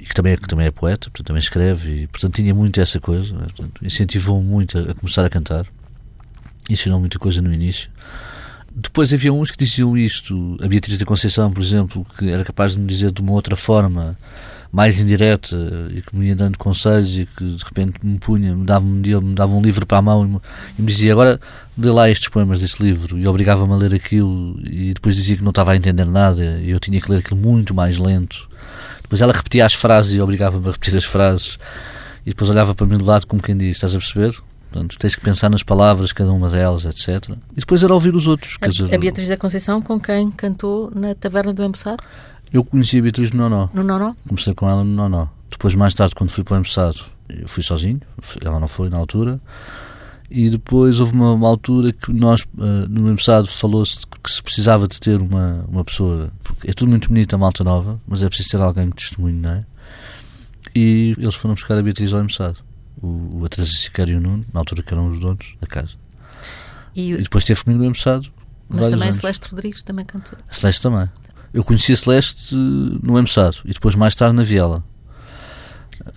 [0.00, 2.80] e que também é, que também é poeta, portanto, também escreve, e portanto tinha muito
[2.80, 3.46] essa coisa, né?
[3.82, 5.66] incentivou-me muito a, a começar a cantar
[6.68, 7.90] ensinou muita coisa no início.
[8.70, 12.72] Depois havia uns que diziam isto, a Beatriz da Conceição, por exemplo, que era capaz
[12.72, 14.16] de me dizer de uma outra forma,
[14.70, 15.56] mais indireta,
[15.90, 19.00] e que me ia dando conselhos e que de repente me punha, me dava um
[19.00, 20.40] dia, me dava um livro para a mão e me,
[20.78, 21.40] e me dizia agora
[21.76, 25.42] lê lá estes poemas desse livro e obrigava-me a ler aquilo e depois dizia que
[25.42, 28.48] não estava a entender nada e eu tinha que ler aquilo muito mais lento.
[29.02, 31.58] Depois ela repetia as frases e obrigava-me a repetir as frases
[32.26, 34.36] e depois olhava para mim de lado como quem diz, estás a perceber?
[34.70, 37.30] Portanto, tens que pensar nas palavras, cada uma delas, etc.
[37.56, 38.56] E depois era ouvir os outros.
[38.60, 42.02] A, dizer, a Beatriz da Conceição, com quem cantou na Taverna do Embuçado?
[42.52, 43.68] Eu conheci a Beatriz no Nonó.
[43.72, 44.14] No Nonó?
[44.26, 45.28] Comecei com ela no Nonó.
[45.50, 48.00] Depois, mais tarde, quando fui para o Embuçado, eu fui sozinho.
[48.42, 49.40] Ela não foi na altura.
[50.30, 54.86] E depois houve uma, uma altura que nós, uh, no Embuçado, falou-se que se precisava
[54.86, 56.30] de ter uma, uma pessoa.
[56.42, 59.40] Porque é tudo muito bonito, a malta nova, mas é preciso ter alguém que testemunhe,
[59.40, 59.64] não é?
[60.74, 62.68] E eles foram buscar a Beatriz ao Embuçado
[63.02, 65.92] o, o Teresa Sicário e o Nuno, na altura que eram os donos da casa.
[66.94, 68.30] E, e depois teve comigo no Embuçado.
[68.68, 69.16] Mas também anos.
[69.16, 70.38] a Celeste Rodrigues também cantou.
[70.48, 71.08] A Celeste também.
[71.52, 74.84] Eu conheci a Celeste no Embuçado e depois mais tarde na Viela.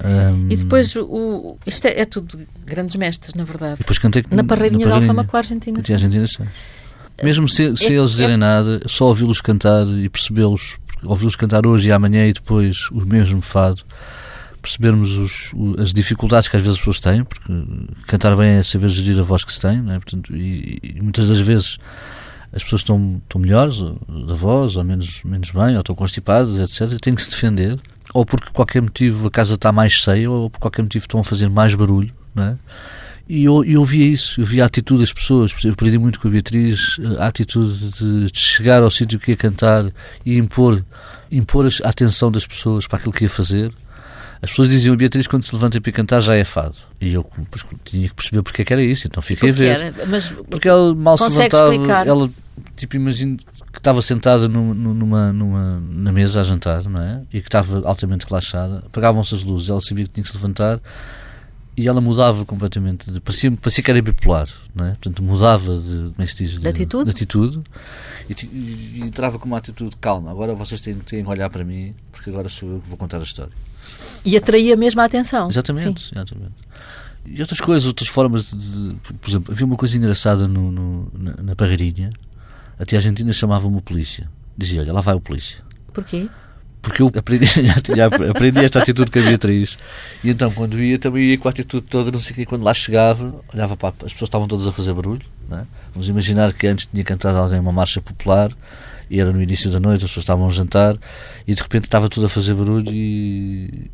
[0.03, 3.75] Um, e depois, o, isto é, é, tudo grandes mestres, na verdade.
[3.75, 5.79] E depois cantei na Parreirinha da Alfama com a Argentina.
[5.79, 6.45] a Argentina, sim.
[7.23, 11.65] Mesmo sem, sem é, eles dizerem é, nada, só ouvi-los cantar e percebê-los, ouvi-los cantar
[11.67, 13.83] hoje e amanhã e depois o mesmo fado,
[14.61, 17.51] percebermos os, as dificuldades que às vezes as pessoas têm, porque
[18.07, 19.99] cantar bem é saber gerir a voz que se tem, né?
[19.99, 21.77] Portanto, e, e, muitas das vezes
[22.53, 26.93] as pessoas estão, estão melhores da voz, ou menos, menos bem, ou estão constipadas, etc.
[26.93, 27.79] E têm que se defender,
[28.13, 31.19] ou porque por qualquer motivo a casa está mais cheia, ou por qualquer motivo estão
[31.19, 32.57] a fazer mais barulho, né?
[33.29, 35.53] E eu, eu via isso, eu via a atitude das pessoas.
[35.63, 39.37] Eu aprendi muito com a Beatriz a atitude de, de chegar ao sítio que ia
[39.37, 39.89] cantar
[40.25, 40.83] e impor,
[41.31, 43.71] impor a atenção das pessoas para aquilo que ia fazer
[44.41, 46.75] as pessoas diziam, Beatriz, quando se levanta para cantar já é fado.
[46.99, 49.67] E eu pois, tinha que perceber porque é que era isso, então fiquei porque a
[49.67, 49.93] ver.
[49.93, 52.07] Era, mas porque ela mal se levantava, explicar?
[52.07, 52.29] ela,
[52.75, 57.21] tipo, imagino que estava sentada numa, numa, na mesa a jantar, não é?
[57.31, 60.79] E que estava altamente relaxada, apagavam-se as luzes, ela sabia que tinha que se levantar
[61.75, 64.89] e ela mudava completamente, de, parecia, parecia que era bipolar, não é?
[64.89, 66.35] Portanto, mudava de, como é diz?
[66.35, 67.05] De, de atitude?
[67.05, 67.61] De atitude
[68.29, 70.31] e, e, e, entrava com uma atitude calma.
[70.31, 73.19] Agora vocês têm, têm que olhar para mim, porque agora sou eu que vou contar
[73.19, 73.53] a história.
[74.25, 75.47] E atraía mesmo a atenção.
[75.49, 76.53] Exatamente, exatamente.
[77.25, 81.43] E outras coisas, outras formas de, Por exemplo, havia uma coisa engraçada no, no na,
[81.43, 82.11] na Parreirinha.
[82.77, 84.29] Até a Argentina chamava-me polícia.
[84.57, 85.63] Dizia: Olha, lá vai o polícia.
[85.93, 86.29] Porquê?
[86.81, 87.45] Porque eu aprendi,
[87.95, 89.77] já, aprendi esta atitude com a Beatriz.
[90.23, 92.45] E então, quando ia, também ia com a atitude toda, não sei o quê.
[92.45, 93.93] Quando lá chegava, olhava para.
[94.05, 95.21] As pessoas estavam todas a fazer barulho.
[95.51, 95.63] É?
[95.93, 98.51] Vamos imaginar que antes tinha cantado alguém uma marcha popular
[99.09, 100.95] e era no início da noite, as pessoas estavam a jantar
[101.45, 103.91] e de repente estava tudo a fazer barulho e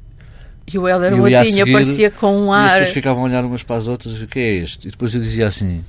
[0.72, 0.86] e o
[1.18, 2.64] Motinho aparecia com um ar.
[2.64, 4.90] E as pessoas ficavam a olhar umas para as outras: o que é este?
[4.90, 5.84] E depois eu dizia assim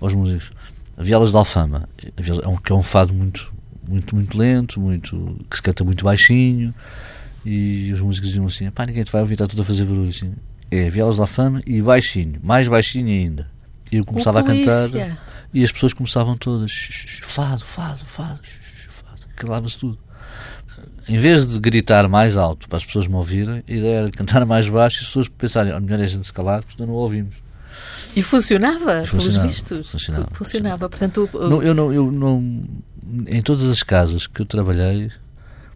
[0.00, 0.50] aos músicos:
[0.98, 3.52] a Violas de Alfama, é um, que é um fado muito,
[3.88, 6.74] muito, muito lento, muito, que se canta muito baixinho.
[7.44, 10.08] E os músicos diziam assim: pá, ninguém te vai ouvir, está tudo a fazer barulho.
[10.08, 10.32] Assim,
[10.70, 13.50] é Violas de Alfama e baixinho, mais baixinho ainda.
[13.92, 14.88] E eu começava a cantar
[15.52, 16.72] e as pessoas começavam todas:
[17.22, 19.98] fado, fado, fado, fado, calava-se tudo
[21.08, 24.44] em vez de gritar mais alto para as pessoas me ouvirem, a ideia era cantar
[24.46, 27.42] mais baixo e as pessoas pensarem, melhor é a gente se calar, porque não ouvimos.
[28.16, 29.90] E funcionava, funcionava pelos vistos.
[29.90, 30.28] Funcionava.
[30.32, 30.88] funcionava.
[30.88, 32.64] Portanto, não, eu não, eu não,
[33.26, 35.10] em todas as casas que eu trabalhei,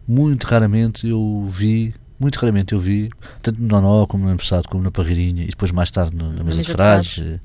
[0.07, 3.09] muito raramente eu vi, muito raramente eu vi,
[3.41, 6.43] tanto no Nonó como no Empressado, como na Parreirinha, e depois mais tarde na, na
[6.43, 7.41] Mesa de Frades e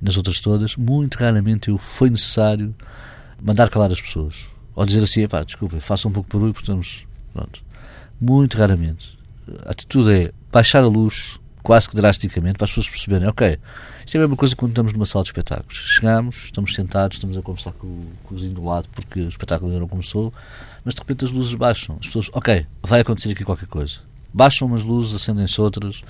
[0.00, 2.74] nas outras todas, muito raramente eu foi necessário
[3.42, 4.36] mandar calar as pessoas.
[4.76, 7.60] Ou dizer assim, pá, desculpa, faça um pouco de barulho porque estamos Pronto.
[8.20, 9.18] Muito raramente.
[9.66, 13.58] a atitude é baixar a luz quase que drasticamente para as pessoas perceberem, ok,
[14.04, 15.76] isto é a mesma coisa quando estamos numa sala de espetáculos.
[15.86, 19.70] Chegamos, estamos sentados, estamos a conversar com, com o vizinho do lado porque o espetáculo
[19.70, 20.32] ainda não começou,
[20.84, 21.96] mas de repente as luzes baixam.
[21.98, 23.96] As pessoas, ok, vai acontecer aqui qualquer coisa.
[24.32, 26.02] Baixam umas luzes, acendem-se outras.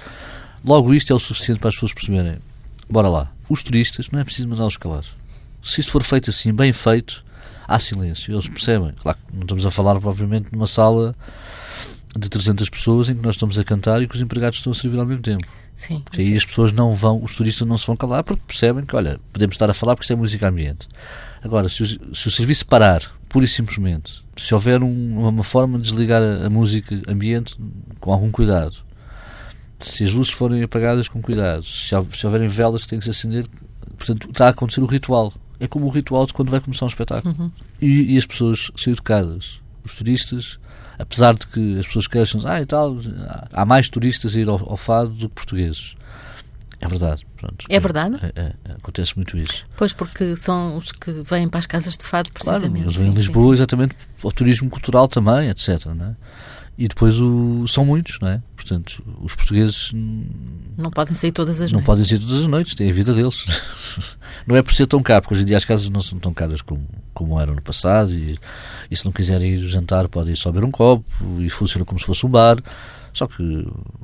[0.65, 2.39] Logo isto é o suficiente para as pessoas perceberem.
[2.91, 3.33] Bora lá.
[3.49, 5.05] Os turistas, não é preciso mandá-los calar.
[5.63, 7.25] Se isto for feito assim, bem feito,
[7.69, 8.35] há silêncio.
[8.35, 8.93] Eles percebem.
[9.01, 11.15] Claro não estamos a falar, provavelmente, numa sala
[12.17, 14.75] de 300 pessoas em que nós estamos a cantar e que os empregados estão a
[14.75, 15.45] servir ao mesmo tempo.
[15.75, 16.01] Sim.
[16.05, 18.95] Porque aí as pessoas não vão, os turistas não se vão calar porque percebem que,
[18.95, 20.89] olha, podemos estar a falar porque isto é música ambiente.
[21.43, 25.79] Agora, se o, se o serviço parar, pura e simplesmente, se houver um, uma forma
[25.79, 27.57] de desligar a, a, música ambiente
[28.01, 28.77] com algum cuidado,
[29.79, 33.11] se as luzes forem apagadas com cuidado, se, se houverem velas que têm que se
[33.11, 33.47] acender,
[33.99, 35.33] portanto, está a acontecer o ritual.
[35.59, 37.35] É como o ritual de quando vai começar um espetáculo.
[37.39, 37.51] Uhum.
[37.81, 39.61] E, e as pessoas são educadas.
[39.85, 40.59] Os turistas
[40.99, 42.97] apesar de que as pessoas queixam ah, e tal,
[43.53, 45.97] há mais turistas a ir ao, ao fado do que portugueses.
[46.81, 47.27] É verdade.
[47.37, 47.67] Pronto.
[47.69, 48.17] É verdade?
[48.37, 49.65] É, é, acontece muito isso.
[49.77, 52.73] Pois, porque são os que vêm para as casas de fado, precisamente.
[52.73, 55.87] Claro, eles vêm em Lisboa, exatamente, o turismo cultural também, etc.
[55.87, 56.15] Não é?
[56.77, 58.43] E depois o, são muitos, não é?
[58.57, 59.93] Portanto, os portugueses
[60.77, 61.87] não podem sair todas as não noites.
[61.87, 63.45] podem sair todas as noites, têm a vida deles.
[64.45, 66.35] não é por ser tão caro, porque hoje em dia as casas não são tão
[66.35, 68.13] caras como, como eram no passado.
[68.13, 68.39] E,
[68.91, 71.05] e se não quiserem ir jantar, podem só beber um copo
[71.39, 72.57] e funciona como se fosse um bar.
[73.15, 73.43] Só que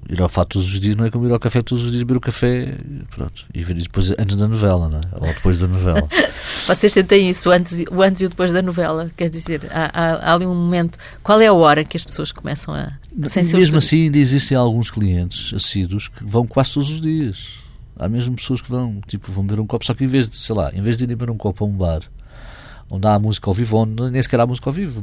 [0.09, 2.05] ir ao fato todos os dias não é como ir ao café todos os dias,
[2.05, 2.79] beber o café
[3.11, 5.01] pronto, e ver depois antes da novela, não é?
[5.15, 6.09] ou depois da novela.
[6.65, 9.11] Vocês sentem isso, antes, o antes e o depois da novela?
[9.17, 10.97] Quer dizer, há, há, há ali um momento.
[11.25, 12.93] Qual é a hora que as pessoas começam a.
[13.25, 17.59] Sem mesmo assim, ainda existem alguns clientes assíduos que vão quase todos os dias.
[17.97, 20.37] Há mesmo pessoas que vão, tipo, vão beber um copo, só que em vez de,
[20.37, 22.01] sei lá, em vez de irem beber um copo a um bar
[22.91, 25.01] onde há música ao vivo, onde nem sequer há música ao vivo,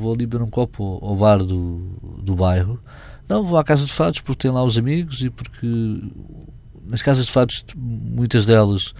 [0.00, 2.78] vou ali beber um copo ao bar do, do bairro
[3.28, 5.66] não, vou à casa de fados porque tem lá os amigos e porque
[6.86, 8.94] nas casas de fados, muitas delas,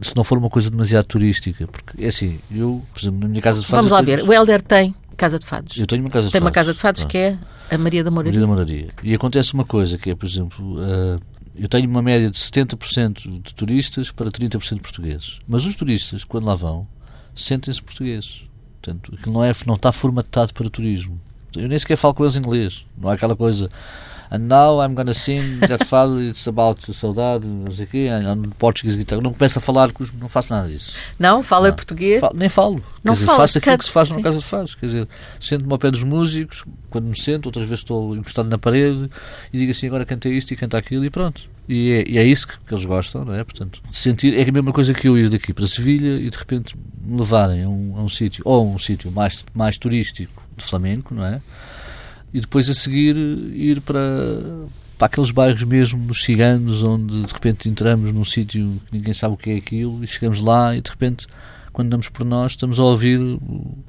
[0.00, 3.42] se não for uma coisa demasiado turística, porque é assim, eu, por exemplo, na minha
[3.42, 3.88] casa de fados.
[3.88, 5.78] Vamos lá ver, o Helder tem casa de fados.
[5.78, 6.42] Eu tenho uma casa de tem fados.
[6.42, 7.38] Tem uma casa de fados que é
[7.70, 8.32] a Maria da Moraria.
[8.32, 8.88] Maria da Moraria.
[9.02, 11.20] E acontece uma coisa que é, por exemplo, uh,
[11.54, 15.38] eu tenho uma média de 70% de turistas para 30% de portugueses.
[15.48, 16.86] Mas os turistas, quando lá vão,
[17.34, 18.44] sentem-se portugueses.
[18.82, 21.20] Portanto, aquilo não, é, não está formatado para turismo.
[21.56, 22.84] Eu nem sequer falo com eles em inglês.
[22.96, 23.70] Não é aquela coisa.
[24.30, 28.50] And now I'm gonna sing that fado, it's about saudade, não sei o quê, and
[28.58, 29.20] Portuguese guitar.
[29.20, 30.92] Não começo a falar, não faço nada disso.
[31.18, 31.42] Não?
[31.42, 31.76] Fala não.
[31.76, 32.20] português?
[32.20, 32.82] Falo, nem falo.
[33.04, 34.74] Não quer dizer, faço aquilo que se faz numa casa de fados.
[34.74, 38.58] Quer dizer, sento-me ao pé dos músicos, quando me sento, outras vezes estou encostado na
[38.58, 39.08] parede
[39.52, 41.42] e digo assim, agora canta isto e canta aquilo e pronto.
[41.68, 43.42] E é, e é isso que, eles gostam, não é?
[43.42, 46.76] Portanto, sentir é a mesma coisa que eu ir daqui para Sevilha e de repente
[47.04, 51.14] me levarem a um, a um sítio, ou um sítio mais, mais turístico de flamenco,
[51.14, 51.40] não é?
[52.36, 53.98] e depois a seguir ir para,
[54.98, 59.32] para aqueles bairros mesmo dos ciganos, onde de repente entramos num sítio que ninguém sabe
[59.32, 61.26] o que é aquilo e chegamos lá e de repente,
[61.72, 63.18] quando damos por nós, estamos a ouvir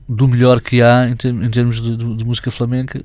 [0.07, 3.01] do melhor que há em, termos de, de, de música flamenca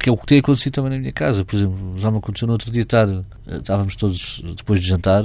[0.00, 1.44] que é o que tem acontecido também na minha casa.
[1.44, 3.06] Por exemplo, já me aconteceu no outro dia estar,
[3.46, 5.24] estávamos todos depois de jantar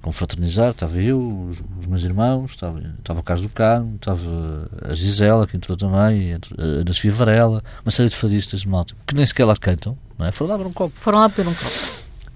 [0.00, 4.94] confraternizar, estava eu, os, os, meus irmãos, estava, estava o Carlos do Carmo, estava a
[4.94, 9.14] Gisela, que entrou também, a Ana Sofia Varela, uma série de fadistas de malta, que
[9.14, 10.32] nem sequer lá cantam, não é?
[10.32, 10.94] Foram lá beber um copo.
[10.98, 11.70] Foram lá beber um copo.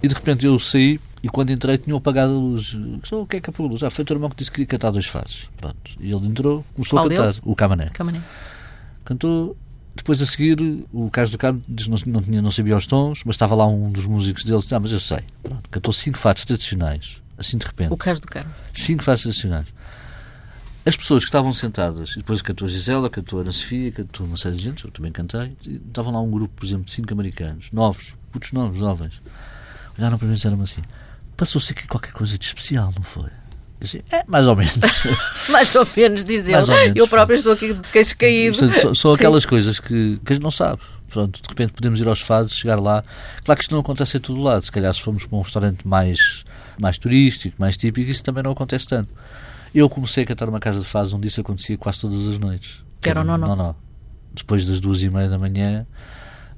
[0.03, 2.77] E de repente eu saí e quando entrei tinham apagado a luz.
[3.11, 3.83] Oh, o que é que apagou a luz?
[3.83, 5.49] Ah, foi o teu irmão que disse que queria cantar dois fases.
[5.57, 5.93] Pronto.
[5.99, 7.35] E ele entrou, começou Qual a cantar.
[7.43, 7.91] O Camané.
[7.95, 8.21] Camané.
[9.07, 9.57] Cantou.
[9.95, 10.59] Depois a seguir,
[10.93, 13.67] o Carlos do Carmo disse não, não, tinha, não sabia os tons, mas estava lá
[13.67, 14.63] um dos músicos dele.
[14.71, 15.21] Ah, mas eu sei.
[15.43, 15.69] Pronto.
[15.71, 17.93] Cantou cinco fatos tradicionais assim de repente.
[17.93, 18.53] O Carlos do Carmo.
[18.73, 19.67] Cinco fases nacionais.
[20.87, 24.27] As pessoas que estavam sentadas, e depois cantou a Gisela, cantou a Ana Sofia, cantou
[24.27, 27.11] uma série de gente, eu também cantei, estavam lá um grupo, por exemplo, de cinco
[27.13, 29.23] americanos, novos, putos novos, jovens.
[29.99, 30.83] Olharam para mim e disseram assim:
[31.37, 33.31] passou-se aqui qualquer coisa de especial, não foi?
[33.85, 34.75] Disse, é, mais ou menos.
[35.51, 36.93] mais ou menos, diz ele.
[36.95, 38.57] Eu próprio estou aqui de queixo caído.
[38.57, 40.81] São, são aquelas coisas que, que a gente não sabe.
[41.09, 43.05] Pronto, de repente podemos ir aos fados, chegar lá.
[43.45, 44.65] Claro que isto não acontece em todo lado.
[44.65, 46.45] Se calhar, se formos para um restaurante mais
[46.79, 49.09] mais turístico, mais típico, isso também não acontece tanto.
[49.75, 52.79] Eu comecei a cantar uma casa de fados onde isso acontecia quase todas as noites.
[53.01, 53.55] Que era o não, não.
[53.55, 53.77] não.
[54.33, 55.87] Depois das duas e meia da manhã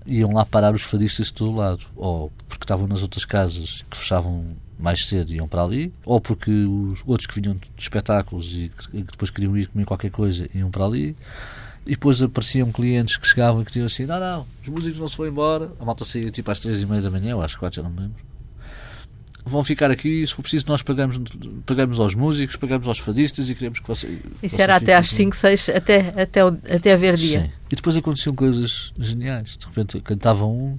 [0.06, 1.80] iam lá parar os fadistas de todo lado.
[1.94, 6.50] Ou porque estavam nas outras casas que fechavam mais cedo iam para ali, ou porque
[6.50, 10.70] os outros que vinham de espetáculos e que depois queriam ir comer qualquer coisa iam
[10.70, 11.16] para ali.
[11.86, 15.08] E depois apareciam clientes que chegavam e que diziam assim: Não, não, os músicos não
[15.08, 15.72] se vão embora.
[15.78, 17.90] A malta saía tipo às três e meia da manhã, ou às quatro, já não
[17.90, 18.26] me lembro
[19.46, 21.18] vão ficar aqui, se for preciso, nós pagamos,
[21.64, 24.18] pagamos aos músicos, pagamos aos fadistas e queremos que vocês.
[24.42, 27.42] Isso era até às 5, 6, até, até, até haver dia.
[27.42, 27.50] Sim.
[27.70, 29.56] E depois aconteciam coisas geniais.
[29.56, 30.78] De repente cantavam um,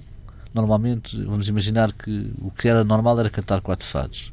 [0.54, 4.32] normalmente, vamos imaginar que o que era normal era cantar quatro fados.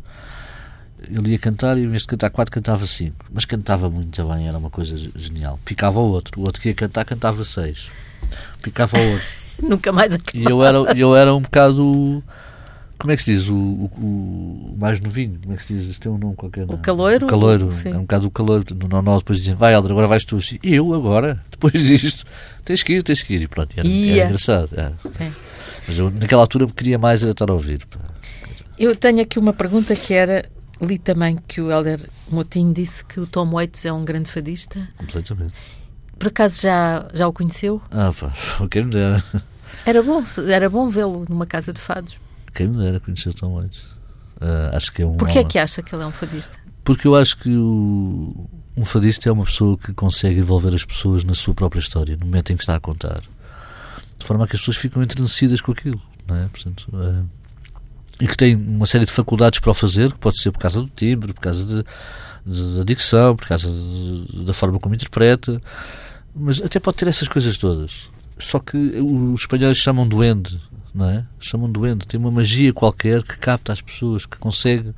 [1.10, 3.26] Ele ia cantar e, em vez de cantar quatro, cantava cinco.
[3.32, 5.60] Mas cantava muito bem, era uma coisa genial.
[5.64, 6.40] Picava o outro.
[6.40, 7.92] O outro que ia cantar, cantava seis.
[8.62, 9.28] Picava o outro.
[9.62, 10.38] Nunca mais acabava.
[10.38, 12.24] E eu era, eu era um bocado.
[12.98, 13.48] Como é que se diz?
[13.50, 15.86] O, o, o mais novinho, como é que se diz?
[15.86, 16.64] Isso tem um nome qualquer.
[16.64, 17.26] O caloiro?
[17.26, 17.90] O caloiro, Sim.
[17.90, 18.66] é um bocado o caloiro.
[18.74, 20.38] No normal, depois dizem, vai Helder, agora vais tu.
[20.38, 21.44] Assim, eu agora?
[21.52, 22.26] Depois disto,
[22.64, 23.42] tens que ir, tens que ir.
[23.44, 24.70] E pronto, era, era engraçado.
[24.74, 24.94] era.
[25.12, 25.32] Sim.
[25.88, 27.88] Mas eu, naquela altura, queria mais era estar a ouvir.
[28.78, 30.46] Eu tenho aqui uma pergunta que era.
[30.82, 34.86] Li também que o Helder Motinho disse que o Tom Waits é um grande fadista.
[34.98, 35.54] Completamente.
[36.20, 37.82] Por acaso já, já o conheceu?
[37.92, 38.34] Ah, pá,
[38.70, 39.24] quem me dera.
[39.86, 42.18] Era bom, era bom vê-lo numa casa de fados.
[42.54, 43.84] Quem me dera conhecer o Tom Waits.
[44.42, 45.16] Ah, acho que é um.
[45.16, 46.58] Porquê é homem- que acha que ele é um fadista?
[46.84, 51.24] Porque eu acho que o, um fadista é uma pessoa que consegue envolver as pessoas
[51.24, 53.22] na sua própria história, no momento em que está a contar.
[54.26, 56.02] De forma a que as pessoas ficam enternecidas com aquilo.
[56.28, 56.48] Não é?
[56.48, 57.24] Portanto, eh,
[58.22, 60.82] e que tem uma série de faculdades para o fazer, que pode ser por causa
[60.82, 61.86] do timbre, por causa de-
[62.44, 65.62] de- da dicção, por causa de- da forma como interpreta,
[66.36, 68.10] mas até pode ter essas coisas todas.
[68.40, 70.60] Só que os espanhóis chamam duende,
[70.92, 71.24] não é?
[71.40, 72.08] Chamam duende.
[72.08, 74.90] Tem uma magia qualquer que capta as pessoas, que consegue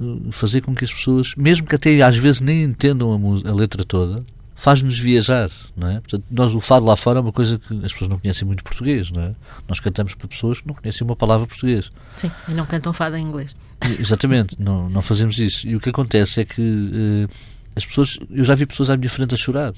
[0.00, 3.54] eh, fazer com que as pessoas, mesmo que até às vezes nem entendam a, a
[3.54, 4.24] letra toda,
[4.58, 6.00] faz-nos viajar, não é?
[6.00, 8.64] Portanto, nós o fado lá fora é uma coisa que as pessoas não conhecem muito
[8.64, 9.32] português, não é?
[9.68, 11.92] Nós cantamos para pessoas que não conhecem uma palavra português.
[12.16, 13.54] Sim, e não cantam fado em inglês.
[13.80, 15.66] Exatamente, não, não fazemos isso.
[15.68, 17.34] E o que acontece é que eh,
[17.76, 19.72] as pessoas, eu já vi pessoas à minha frente a chorar.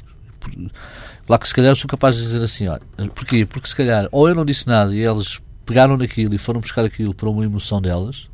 [1.29, 2.81] Lá que se calhar eu sou capaz de dizer assim, olha,
[3.15, 3.45] porquê?
[3.45, 6.87] Porque se calhar ou eu não disse nada e elas pegaram naquilo e foram buscar
[6.87, 8.31] aquilo para uma emoção delas,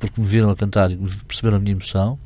[0.00, 2.18] porque me viram a cantar e perceberam a minha emoção,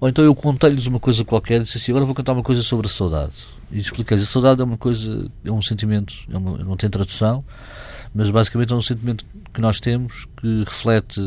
[0.00, 2.62] ou então eu contei-lhes uma coisa qualquer e disse assim, agora vou contar uma coisa
[2.62, 3.32] sobre a saudade.
[3.70, 7.44] E expliquei-lhes, a saudade é uma coisa, é um sentimento, é uma, não tem tradução,
[8.14, 11.20] mas basicamente é um sentimento que nós temos que reflete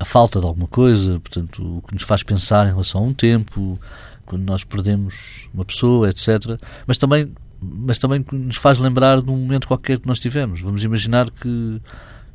[0.00, 3.12] a falta de alguma coisa, portanto, o que nos faz pensar em relação a um
[3.12, 3.78] tempo,
[4.24, 6.58] quando nós perdemos uma pessoa, etc.
[6.86, 10.60] Mas também, mas também nos faz lembrar de um momento qualquer que nós tivemos.
[10.60, 11.80] Vamos imaginar que,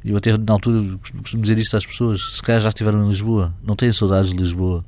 [0.03, 3.53] eu até na altura costumo dizer isto às pessoas, se calhar já estiveram em Lisboa,
[3.63, 4.83] não têm saudades de Lisboa.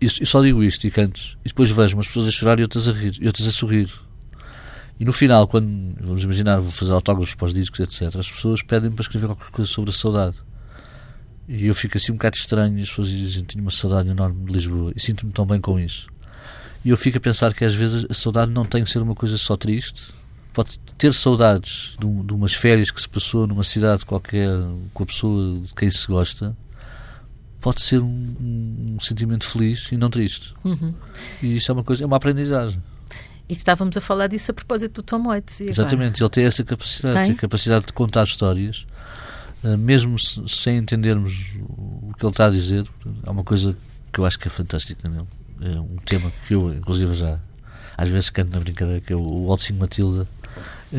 [0.00, 1.20] E só digo isto e canto.
[1.44, 3.90] E depois vejo umas pessoas a chorar e outras a rir, e outras a sorrir.
[4.98, 8.62] E no final, quando, vamos imaginar, vou fazer autógrafos para os discos, etc., as pessoas
[8.62, 10.36] pedem-me para escrever qualquer coisa sobre a saudade.
[11.48, 14.46] E eu fico assim um bocado estranho e as pessoas dizem tenho uma saudade enorme
[14.46, 16.06] de Lisboa e sinto-me tão bem com isso.
[16.84, 19.14] E eu fico a pensar que às vezes a saudade não tem que ser uma
[19.14, 20.02] coisa só triste.
[20.54, 24.48] Pode ter saudades de, de umas férias que se passou numa cidade qualquer
[24.94, 26.56] com a pessoa de quem se gosta.
[27.60, 28.36] Pode ser um,
[28.96, 30.54] um sentimento feliz e não triste.
[30.64, 30.94] Uhum.
[31.42, 32.80] E isso é uma coisa, é uma aprendizagem.
[33.48, 35.60] E estávamos a falar disso a propósito do Tom Waits.
[35.60, 35.70] Agora?
[35.72, 37.24] Exatamente, ele tem essa capacidade, Tem?
[37.26, 38.86] tem a capacidade de contar histórias,
[39.64, 41.32] eh, mesmo se- sem entendermos
[41.68, 42.86] o que ele está a dizer.
[43.24, 43.76] Há uma coisa
[44.12, 45.26] que eu acho que é fantástica nele.
[45.60, 47.38] É um tema que eu, inclusive, já
[47.96, 50.26] às vezes canto na brincadeira, que é o, o Waltzing Matilda.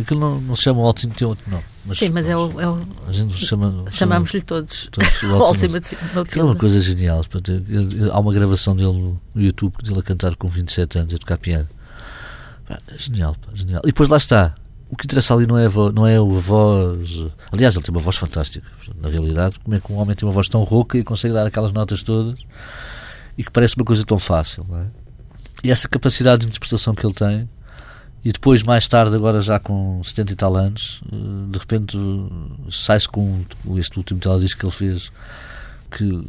[0.01, 1.63] Aquilo não, não se chama Waltzing, tem outro nome.
[1.89, 3.85] Sim, mas é o, é o- A gente chama.
[3.89, 7.19] chamamos-lhe todos todos o o Waltzing Waltzing Aquilo é uma coisa genial.
[7.19, 11.13] portanto, ele- ele- há uma gravação dele no YouTube, dele a cantar com 27 anos,
[11.13, 11.67] a tocar piano.
[12.67, 13.81] Pá, é genial, pá, genial.
[13.83, 14.53] E depois lá está.
[14.89, 17.09] O que interessa ali não é, vo- não é a voz.
[17.51, 18.67] Aliás, ele tem uma voz fantástica.
[19.01, 21.45] Na realidade, como é que um homem tem uma voz tão rouca e consegue dar
[21.47, 22.39] aquelas notas todas
[23.37, 24.85] e que parece uma coisa tão fácil, não é?
[25.63, 27.49] E essa capacidade de interpretação que ele tem,
[28.25, 32.71] e depois, mais tarde, agora já com 70 e tal anos, eh, de repente eh,
[32.71, 33.45] sai-se com
[33.77, 35.11] este último teledisco que ele fez,
[35.91, 36.27] que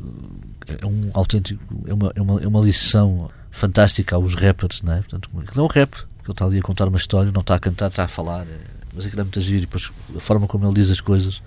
[0.69, 4.97] é um autêntico, é uma, é uma, é uma lição fantástica aos rappers, não é?
[4.99, 7.55] Portanto, aquilo é um rap, que ele está ali a contar uma história, não está
[7.55, 8.61] a cantar, está a falar, é,
[8.97, 11.43] mas aquilo é muito giro, e depois a forma como ele diz as coisas.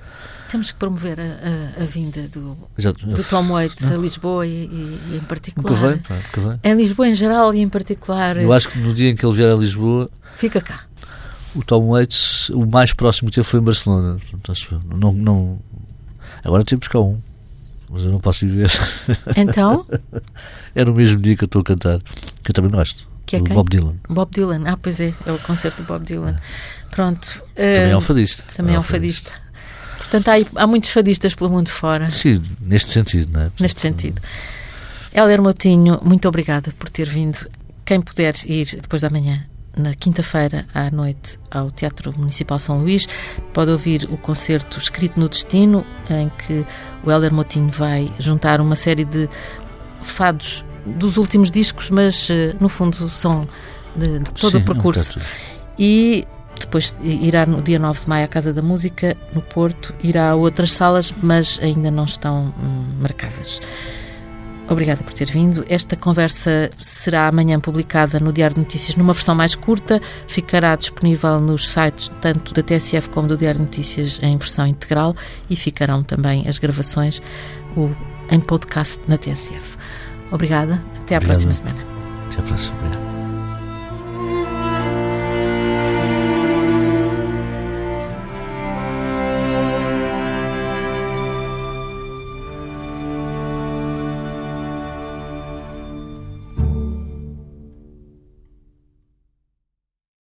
[0.49, 3.05] Temos que promover a, a- a vinda do, Exato.
[3.05, 5.71] do Tom Waits a Lisboa e, e- em particular.
[5.73, 6.59] Nunca vem, pá, nunca vem.
[6.71, 8.37] Em Lisboa em geral e em particular.
[8.37, 10.85] Eu acho que no dia em que ele vier a Lisboa, Fica cá.
[11.55, 14.17] o Tom Waits, o mais próximo que teve foi em Barcelona.
[14.19, 14.35] Que
[14.95, 15.59] não, não,
[16.43, 17.19] agora temos cá um,
[17.89, 18.71] mas eu não posso ir ver.
[19.35, 19.85] Então,
[20.73, 21.99] é no mesmo dia que eu estou a cantar,
[22.43, 23.07] que eu também gosto.
[23.25, 23.39] Que é?
[23.41, 23.95] Bob Dylan.
[24.09, 24.63] Bob Dylan.
[24.65, 26.39] Ah, pois é, é o concerto do Bob Dylan.
[26.89, 27.43] Pronto.
[27.55, 28.43] Também é um eh, fadista.
[28.55, 29.31] Também é um fadista.
[29.97, 33.51] Portanto, há, há muitos fadistas pelo mundo fora, Sim, neste sentido, não é?
[33.59, 34.19] neste sentido.
[35.13, 37.37] Héler Moutinho, muito obrigada por ter vindo.
[37.85, 43.07] Quem puder ir depois da manhã, na quinta-feira à noite, ao Teatro Municipal São Luís,
[43.53, 46.65] pode ouvir o concerto Escrito no Destino, em que
[47.03, 49.29] o Héler Moutinho vai juntar uma série de
[50.01, 53.47] fados dos últimos discos, mas eh, no fundo são
[53.95, 55.11] de, de todo Sim, o percurso.
[55.11, 55.35] É um bocado
[55.77, 56.27] E
[56.59, 60.35] depois irá no dia 9 de maio à Casa da Música, no Porto, irá a
[60.35, 63.59] outras salas, mas ainda não estão hum, marcadas.
[64.69, 65.65] Obrigada por ter vindo.
[65.67, 69.99] Esta conversa será amanhã publicada no Diário de Notícias numa versão mais curta.
[70.27, 75.15] Ficará disponível nos sites tanto da TSF como do Diário de Notícias em versão integral
[75.49, 77.19] e ficarão também as gravações
[78.29, 79.75] em podcast na TSF.
[80.31, 80.73] Obrigada.
[81.01, 81.23] Até à Obrigado.
[81.23, 81.83] próxima semana.
[82.27, 83.08] Até à próxima.